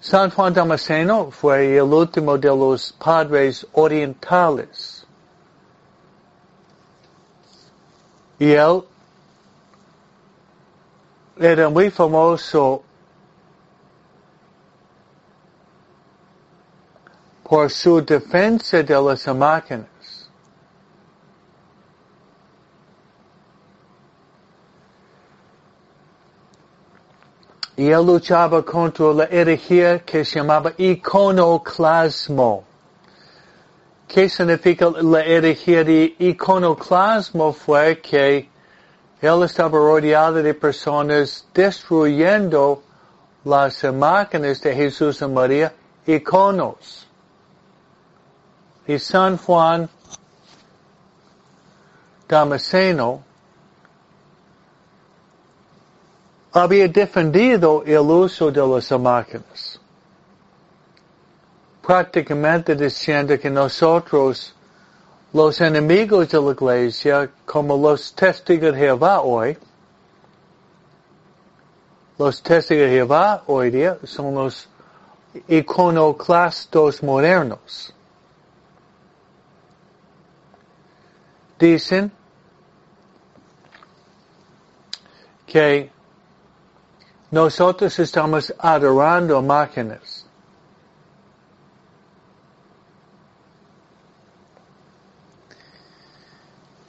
San 0.00 0.30
Juan 0.30 0.54
Damasceno 0.54 1.30
fue 1.30 1.76
el 1.76 1.92
último 1.92 2.38
de 2.38 2.48
los 2.48 2.90
padres 2.92 3.66
orientales. 3.74 4.99
Y 8.40 8.52
él 8.52 8.82
era 11.38 11.68
muy 11.68 11.90
famoso 11.90 12.82
por 17.44 17.70
su 17.70 18.00
defensa 18.00 18.82
de 18.82 18.94
las 18.94 19.26
máquinas. 19.36 20.30
Y 27.76 27.90
él 27.90 28.06
luchaba 28.06 28.64
contra 28.64 29.12
la 29.12 29.24
herejía 29.24 30.02
que 30.02 30.24
se 30.24 30.38
llamaba 30.38 30.72
iconoclasmo. 30.78 32.69
¿Qué 34.12 34.28
significa 34.28 34.90
la 35.02 35.20
herejía 35.20 35.84
de 35.84 36.16
iconoclasmo? 36.18 37.52
Fue 37.52 38.00
que 38.00 38.50
él 39.20 39.42
estaba 39.44 39.78
rodeado 39.78 40.42
de 40.42 40.52
personas 40.52 41.46
destruyendo 41.54 42.82
las 43.44 43.84
máquinas 43.84 44.60
de 44.62 44.74
Jesús 44.74 45.22
y 45.22 45.26
María, 45.28 45.72
iconos. 46.08 47.06
Y 48.84 48.98
San 48.98 49.36
Juan 49.36 49.88
Damasceno 52.26 53.22
había 56.52 56.88
defendido 56.88 57.84
el 57.86 58.00
uso 58.00 58.50
de 58.50 58.66
las 58.66 58.90
máquinas. 58.90 59.79
Prácticamente 61.90 62.76
diciendo 62.76 63.36
que 63.36 63.50
nosotros, 63.50 64.54
los 65.32 65.60
enemigos 65.60 66.28
de 66.28 66.40
la 66.40 66.52
iglesia, 66.52 67.30
como 67.44 67.76
los 67.76 68.14
testigos 68.14 68.74
de 68.74 68.78
Jehová 68.78 69.20
hoy, 69.22 69.58
los 72.16 72.40
testigos 72.44 72.84
de 72.84 72.90
Jehová 72.90 73.42
hoy 73.48 73.70
día 73.72 73.98
son 74.04 74.32
los 74.36 74.68
iconoclastos 75.48 77.02
modernos. 77.02 77.92
Dicen 81.58 82.12
que 85.44 85.90
nosotros 87.32 87.98
estamos 87.98 88.54
adorando 88.60 89.42
máquinas. 89.42 90.29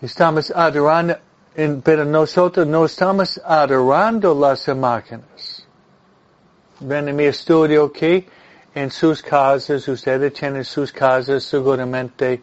Estamos 0.02 0.49
adorando, 0.49 1.16
pero 1.84 2.06
nosotros 2.06 2.66
no 2.66 2.86
estamos 2.86 3.39
adorando 3.45 4.34
las 4.34 4.68
máquinas. 4.76 5.68
Ven 6.80 7.10
en 7.10 7.16
mi 7.16 7.26
estudio 7.26 7.86
aquí, 7.86 8.26
en 8.74 8.89
sus 8.89 9.22
casas, 9.22 9.88
ustedes 9.88 10.34
tienen 10.34 10.66
sus 10.66 10.91
casas 10.91 11.43
seguramente 11.43 12.41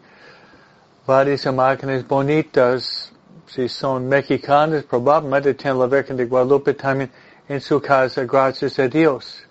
varias 1.05 1.53
máquinas 1.53 2.07
bonitas. 2.07 3.11
Si 3.45 3.67
son 3.67 4.07
mexicanas, 4.07 4.85
probablemente 4.85 5.53
tienen 5.53 5.79
la 5.79 5.87
Virgen 5.87 6.15
de 6.15 6.27
Guadalupe 6.27 6.75
también 6.75 7.11
en 7.49 7.59
su 7.59 7.81
casa, 7.81 8.23
gracias 8.23 8.79
a 8.79 8.87
Dios. 8.87 9.48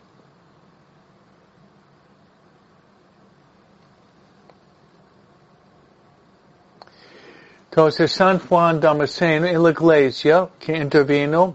Entonces 7.79 8.11
San 8.11 8.41
Juan 8.41 8.81
Damasceno 8.81 9.47
en 9.47 9.63
la 9.63 9.71
iglesia 9.71 10.49
que 10.59 10.77
intervino 10.77 11.55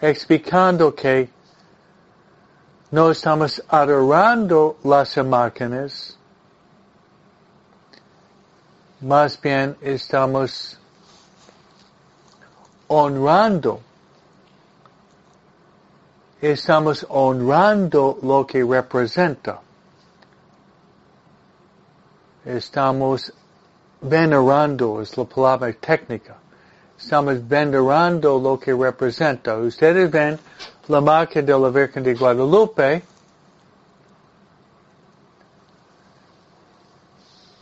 explicando 0.00 0.92
que 0.92 1.30
no 2.90 3.12
estamos 3.12 3.62
adorando 3.68 4.78
las 4.82 5.16
máquinas, 5.18 6.18
más 9.02 9.40
bien 9.40 9.76
estamos 9.80 10.76
honrando 12.88 13.80
estamos 16.40 17.06
honrando 17.08 18.18
lo 18.20 18.44
que 18.44 18.64
representa. 18.64 19.60
Estamos 22.44 23.32
venerando, 24.00 25.00
es 25.00 25.16
la 25.16 25.24
palabra 25.24 25.72
técnica. 25.72 26.36
Estamos 26.98 27.46
venerando 27.46 28.38
lo 28.38 28.58
que 28.58 28.72
representa. 28.74 29.56
Ustedes 29.56 30.10
ven 30.10 30.38
la 30.88 31.00
marca 31.00 31.42
de 31.42 31.58
la 31.58 31.68
Virgen 31.68 32.02
de 32.02 32.14
Guadalupe, 32.14 33.02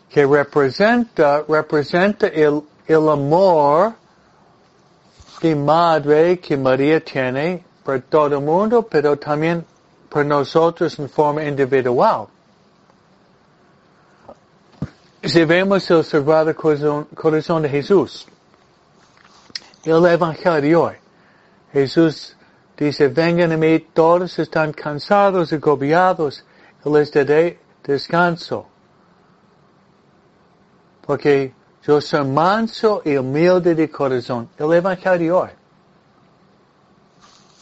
que 0.09 0.27
representa, 0.27 1.43
representa 1.49 2.29
el, 2.29 2.63
el 2.87 3.09
amor 3.09 3.95
de 5.41 5.57
madre 5.57 6.39
que 6.39 6.57
María 6.57 7.05
tiene 7.05 7.65
para 7.83 8.01
todo 8.01 8.39
el 8.39 8.41
mundo, 8.41 8.83
pero 8.83 9.19
también 9.19 9.65
para 10.09 10.25
nosotros 10.25 10.97
en 10.99 11.09
forma 11.09 11.45
individual. 11.45 12.29
Si 15.27 15.43
vemos 15.47 15.91
el 15.91 16.05
Sagrado 16.05 16.55
Corazón, 16.55 17.63
de 17.63 17.69
Jesús, 17.71 18.27
el 19.83 20.05
Evangelio 20.05 20.93
Jesús 21.73 22.37
dice, 22.77 23.09
vengan 23.09 23.53
a 23.53 23.57
mí, 23.57 23.79
todos 23.95 24.39
están 24.39 24.75
cansados 24.75 25.51
y 25.51 25.55
agobiados, 25.55 26.45
y 26.85 26.91
les 26.91 27.11
daré 27.11 27.59
descanso. 27.83 28.67
Porque 31.07 31.55
yo 31.87 32.03
soy 32.03 32.25
manso 32.27 33.01
y 33.03 33.17
humilde 33.17 33.75
de 33.75 33.91
corazón. 33.91 34.51
El 34.59 34.75
Evangelio. 34.75 35.49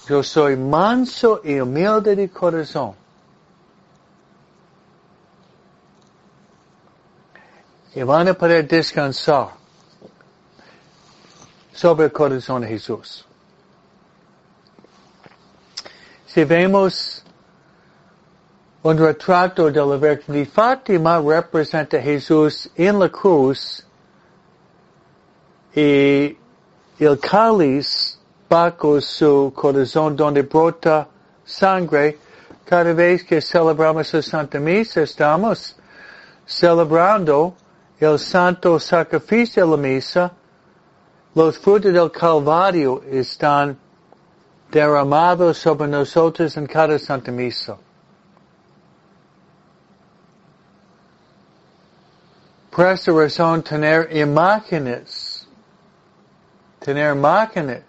Yo 0.09 0.23
soy 0.25 0.57
manso 0.57 1.41
y 1.45 1.61
humilde 1.61 2.17
de 2.17 2.29
corazón. 2.29 3.02
Y 7.95 8.03
van 8.03 8.29
a 8.29 8.35
poder 8.35 8.67
descansar 8.67 9.51
sobre 11.73 12.07
el 12.07 12.13
corazón 12.13 12.63
de 12.63 12.69
Jesús. 12.69 13.25
Si 16.27 16.45
vemos 16.45 17.23
Un 18.85 18.99
retrato 18.99 19.71
de 19.71 19.81
la 19.81 19.97
Virgen 19.97 20.35
de 20.35 20.45
Fátima 20.45 21.21
representa 21.21 21.99
a 21.99 22.03
Jesús 22.03 22.69
en 22.75 22.99
la 22.99 23.09
cruz 23.09 23.87
y 25.73 26.37
el 26.99 27.19
cáliz 27.21 28.19
bajo 28.49 29.01
su 29.01 29.53
corazón 29.55 30.17
donde 30.17 30.43
brota 30.43 31.07
sangre. 31.45 32.19
Cada 32.65 32.93
vez 32.93 33.23
que 33.23 33.41
celebramos 33.41 34.13
la 34.13 34.21
Santa 34.21 34.59
Misa 34.59 35.03
estamos 35.03 35.77
celebrando 36.45 37.55
el 38.05 38.19
santo 38.19 38.79
sacrificio 38.79 39.65
de 39.65 39.71
la 39.71 39.77
misa. 39.77 40.33
Los 41.35 41.59
frutos 41.59 41.93
del 41.93 42.11
Calvario 42.11 43.03
están 43.11 43.79
derramados 44.71 45.59
sobre 45.59 45.89
nosotros 45.89 46.57
en 46.57 46.67
cada 46.67 46.99
Santa 46.99 47.31
Misa. 47.31 47.77
Por 52.71 52.87
esta 52.87 53.13
razón, 53.13 53.63
tener 53.63 54.15
imágenes, 54.17 55.47
tener 56.81 57.15
imágenes, 57.15 57.85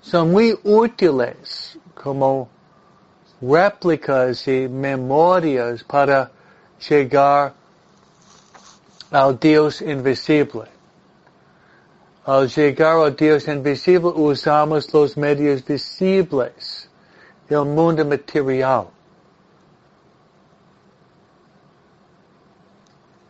son 0.00 0.32
muy 0.32 0.58
útiles 0.64 1.78
como 1.94 2.48
réplicas 3.40 4.46
y 4.48 4.68
memorias 4.68 5.82
para 5.84 6.30
llegar 6.88 7.54
al 9.14 9.38
Dios 9.38 9.80
invisible. 9.80 10.64
Al 12.26 12.48
llegar 12.48 12.96
al 12.96 13.14
Dios 13.14 13.46
invisible 13.46 14.08
usamos 14.08 14.92
los 14.92 15.16
medios 15.16 15.64
visibles 15.64 16.88
del 17.48 17.64
mundo 17.64 18.04
material. 18.04 18.88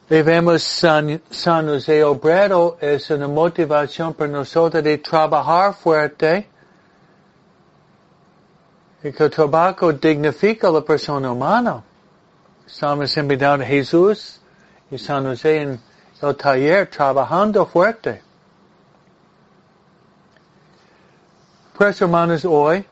Y 0.09 0.22
vemos 0.22 0.62
San, 0.62 1.20
San 1.28 1.66
José 1.66 2.03
Obrero 2.03 2.78
es 2.80 3.11
una 3.11 3.28
motivación 3.28 4.14
para 4.14 4.30
nosotros 4.30 4.82
de 4.82 4.99
trabajar 4.99 5.74
fuerte 5.74 6.49
y 9.03 9.12
que 9.12 9.24
el 9.24 9.30
trabajo 9.30 9.93
dignifica 9.93 10.68
a 10.68 10.70
la 10.70 10.80
persona 10.80 11.30
humana. 11.30 11.82
Estamos 12.66 13.14
invitando 13.18 13.64
a 13.64 13.68
Jesús 13.68 14.41
y 14.91 14.99
San 14.99 15.24
José 15.24 15.62
en 15.62 15.80
el 16.22 16.37
taller 16.37 16.89
trabajando 16.89 17.66
fuerte. 17.66 18.22
Pues 21.76 22.01
hermanos, 22.01 22.45
hoy, 22.45 22.85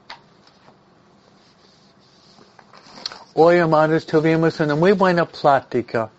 hoy 3.35 3.57
hermanos 3.57 4.05
tuvimos 4.05 4.59
una 4.61 4.75
muy 4.75 4.93
buena 4.93 5.25
plática 5.25 6.11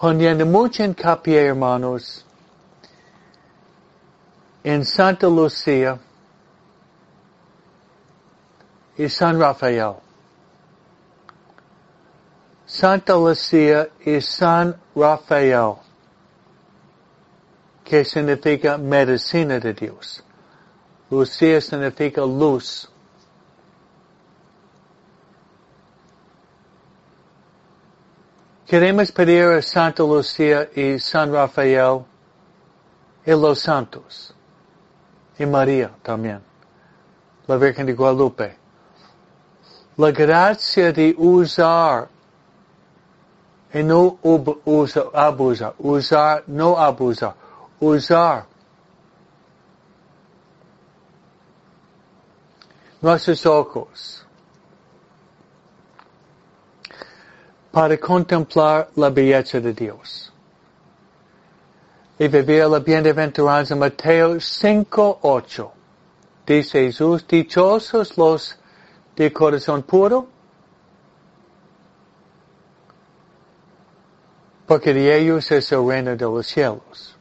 poniendo 0.00 0.46
mucho 0.46 0.82
hincapié, 0.82 1.48
hermanos, 1.48 2.24
en 4.64 4.82
Santa 4.86 5.26
Lucía 5.26 5.98
y 8.96 9.08
San 9.10 9.38
Rafael. 9.38 9.96
Santa 12.70 13.14
Lucía 13.14 13.90
y 14.06 14.20
San 14.20 14.76
Rafael, 14.94 15.74
que 17.82 18.04
significa 18.04 18.78
medicina 18.78 19.58
de 19.58 19.74
Dios. 19.74 20.22
Lucía 21.10 21.60
significa 21.60 22.20
luz. 22.20 22.88
Queremos 28.68 29.10
pedir 29.10 29.46
a 29.46 29.60
Santa 29.60 30.04
Lucía 30.04 30.70
y 30.72 31.00
San 31.00 31.32
Rafael 31.32 32.04
y 33.26 33.32
los 33.32 33.58
santos 33.58 34.32
y 35.36 35.44
María 35.44 35.90
también, 36.04 36.40
la 37.48 37.56
Virgen 37.56 37.86
de 37.86 37.94
Guadalupe, 37.94 38.56
la 39.96 40.12
gracia 40.12 40.92
de 40.92 41.16
usar 41.18 42.08
y 43.72 43.82
no 43.82 44.18
usa, 44.22 45.04
abusar, 45.14 45.74
usar, 45.78 46.42
no 46.46 46.76
abusar, 46.76 47.34
usar. 47.78 48.46
Nuestros 53.00 53.46
ojos. 53.46 54.26
Para 57.70 57.96
contemplar 57.96 58.90
la 58.96 59.10
belleza 59.10 59.60
de 59.60 59.72
Dios. 59.72 60.32
Y 62.18 62.28
vivir 62.28 62.66
la 62.66 62.80
bienaventuranza. 62.80 63.76
Mateo 63.76 64.34
5.8. 64.34 65.70
Dice 66.46 66.86
Jesús, 66.86 67.24
dichosos 67.26 68.18
los 68.18 68.58
de 69.14 69.32
corazón 69.32 69.82
puro, 69.82 70.26
porque 74.70 74.94
de 74.94 75.18
ellos 75.18 75.50
es 75.50 75.72
el 75.72 75.84
reino 75.84 76.14
de 76.14 76.24
los 76.24 76.46
cielos. 76.46 77.16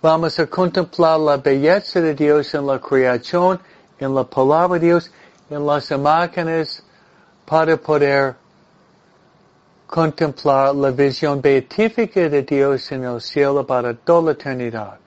Vamos 0.00 0.38
a 0.38 0.46
contemplar 0.46 1.20
la 1.20 1.36
belleza 1.36 2.00
de 2.00 2.14
Dios 2.14 2.54
en 2.54 2.66
la 2.66 2.80
creación, 2.80 3.60
en 3.98 4.14
la 4.14 4.24
palabra 4.24 4.78
de 4.78 4.86
Dios, 4.86 5.12
en 5.50 5.66
las 5.66 5.90
imágenes, 5.90 6.82
para 7.44 7.76
poder 7.76 8.36
contemplar 9.86 10.74
la 10.74 10.90
visión 10.92 11.42
beatífica 11.42 12.26
de 12.26 12.42
Dios 12.42 12.90
en 12.90 13.04
el 13.04 13.20
cielo 13.20 13.66
para 13.66 13.92
toda 13.92 14.22
la 14.22 14.32
eternidad. 14.32 14.98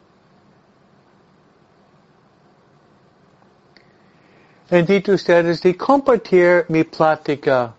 Invito 4.70 5.14
ustedes 5.14 5.64
de 5.64 5.76
compartir 5.76 6.66
mi 6.70 6.84
plática 6.84 7.74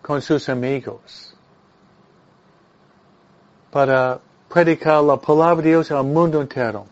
con 0.00 0.22
sus 0.22 0.48
amigos 0.48 1.31
para 3.72 4.20
predicar 4.50 5.02
la 5.02 5.16
palabra 5.16 5.62
de 5.62 5.70
Dios 5.70 5.90
al 5.90 6.04
mundo 6.04 6.42
entero. 6.42 6.86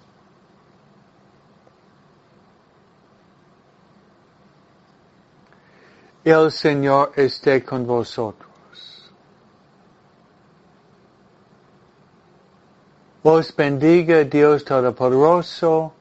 El 6.24 6.50
Señor 6.50 7.12
esté 7.16 7.62
con 7.62 7.86
vosotros. 7.86 8.48
Os 13.22 13.54
bendiga 13.54 14.24
Dios 14.24 14.64
Todopoderoso, 14.64 15.92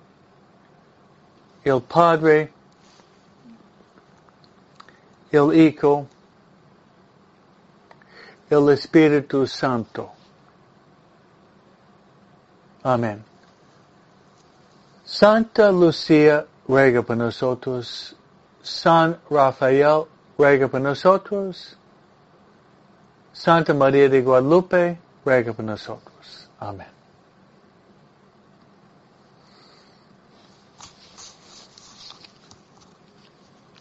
el 1.65 1.81
Padre, 1.81 2.53
el 5.29 5.53
Hijo, 5.53 6.07
el 8.49 8.69
Espíritu 8.69 9.45
Santo. 9.45 10.18
Amén. 12.83 13.23
Santa 15.03 15.71
Lucía, 15.71 16.45
ruega 16.67 17.01
por 17.01 17.17
nosotros. 17.17 18.15
San 18.61 19.17
Rafael, 19.29 20.05
ruega 20.37 20.67
por 20.67 20.81
nosotros. 20.81 21.75
Santa 23.33 23.73
María 23.73 24.07
de 24.09 24.21
Guadalupe, 24.21 24.99
ruega 25.25 25.53
por 25.53 25.65
nosotros. 25.65 26.49
Amén. 26.59 26.98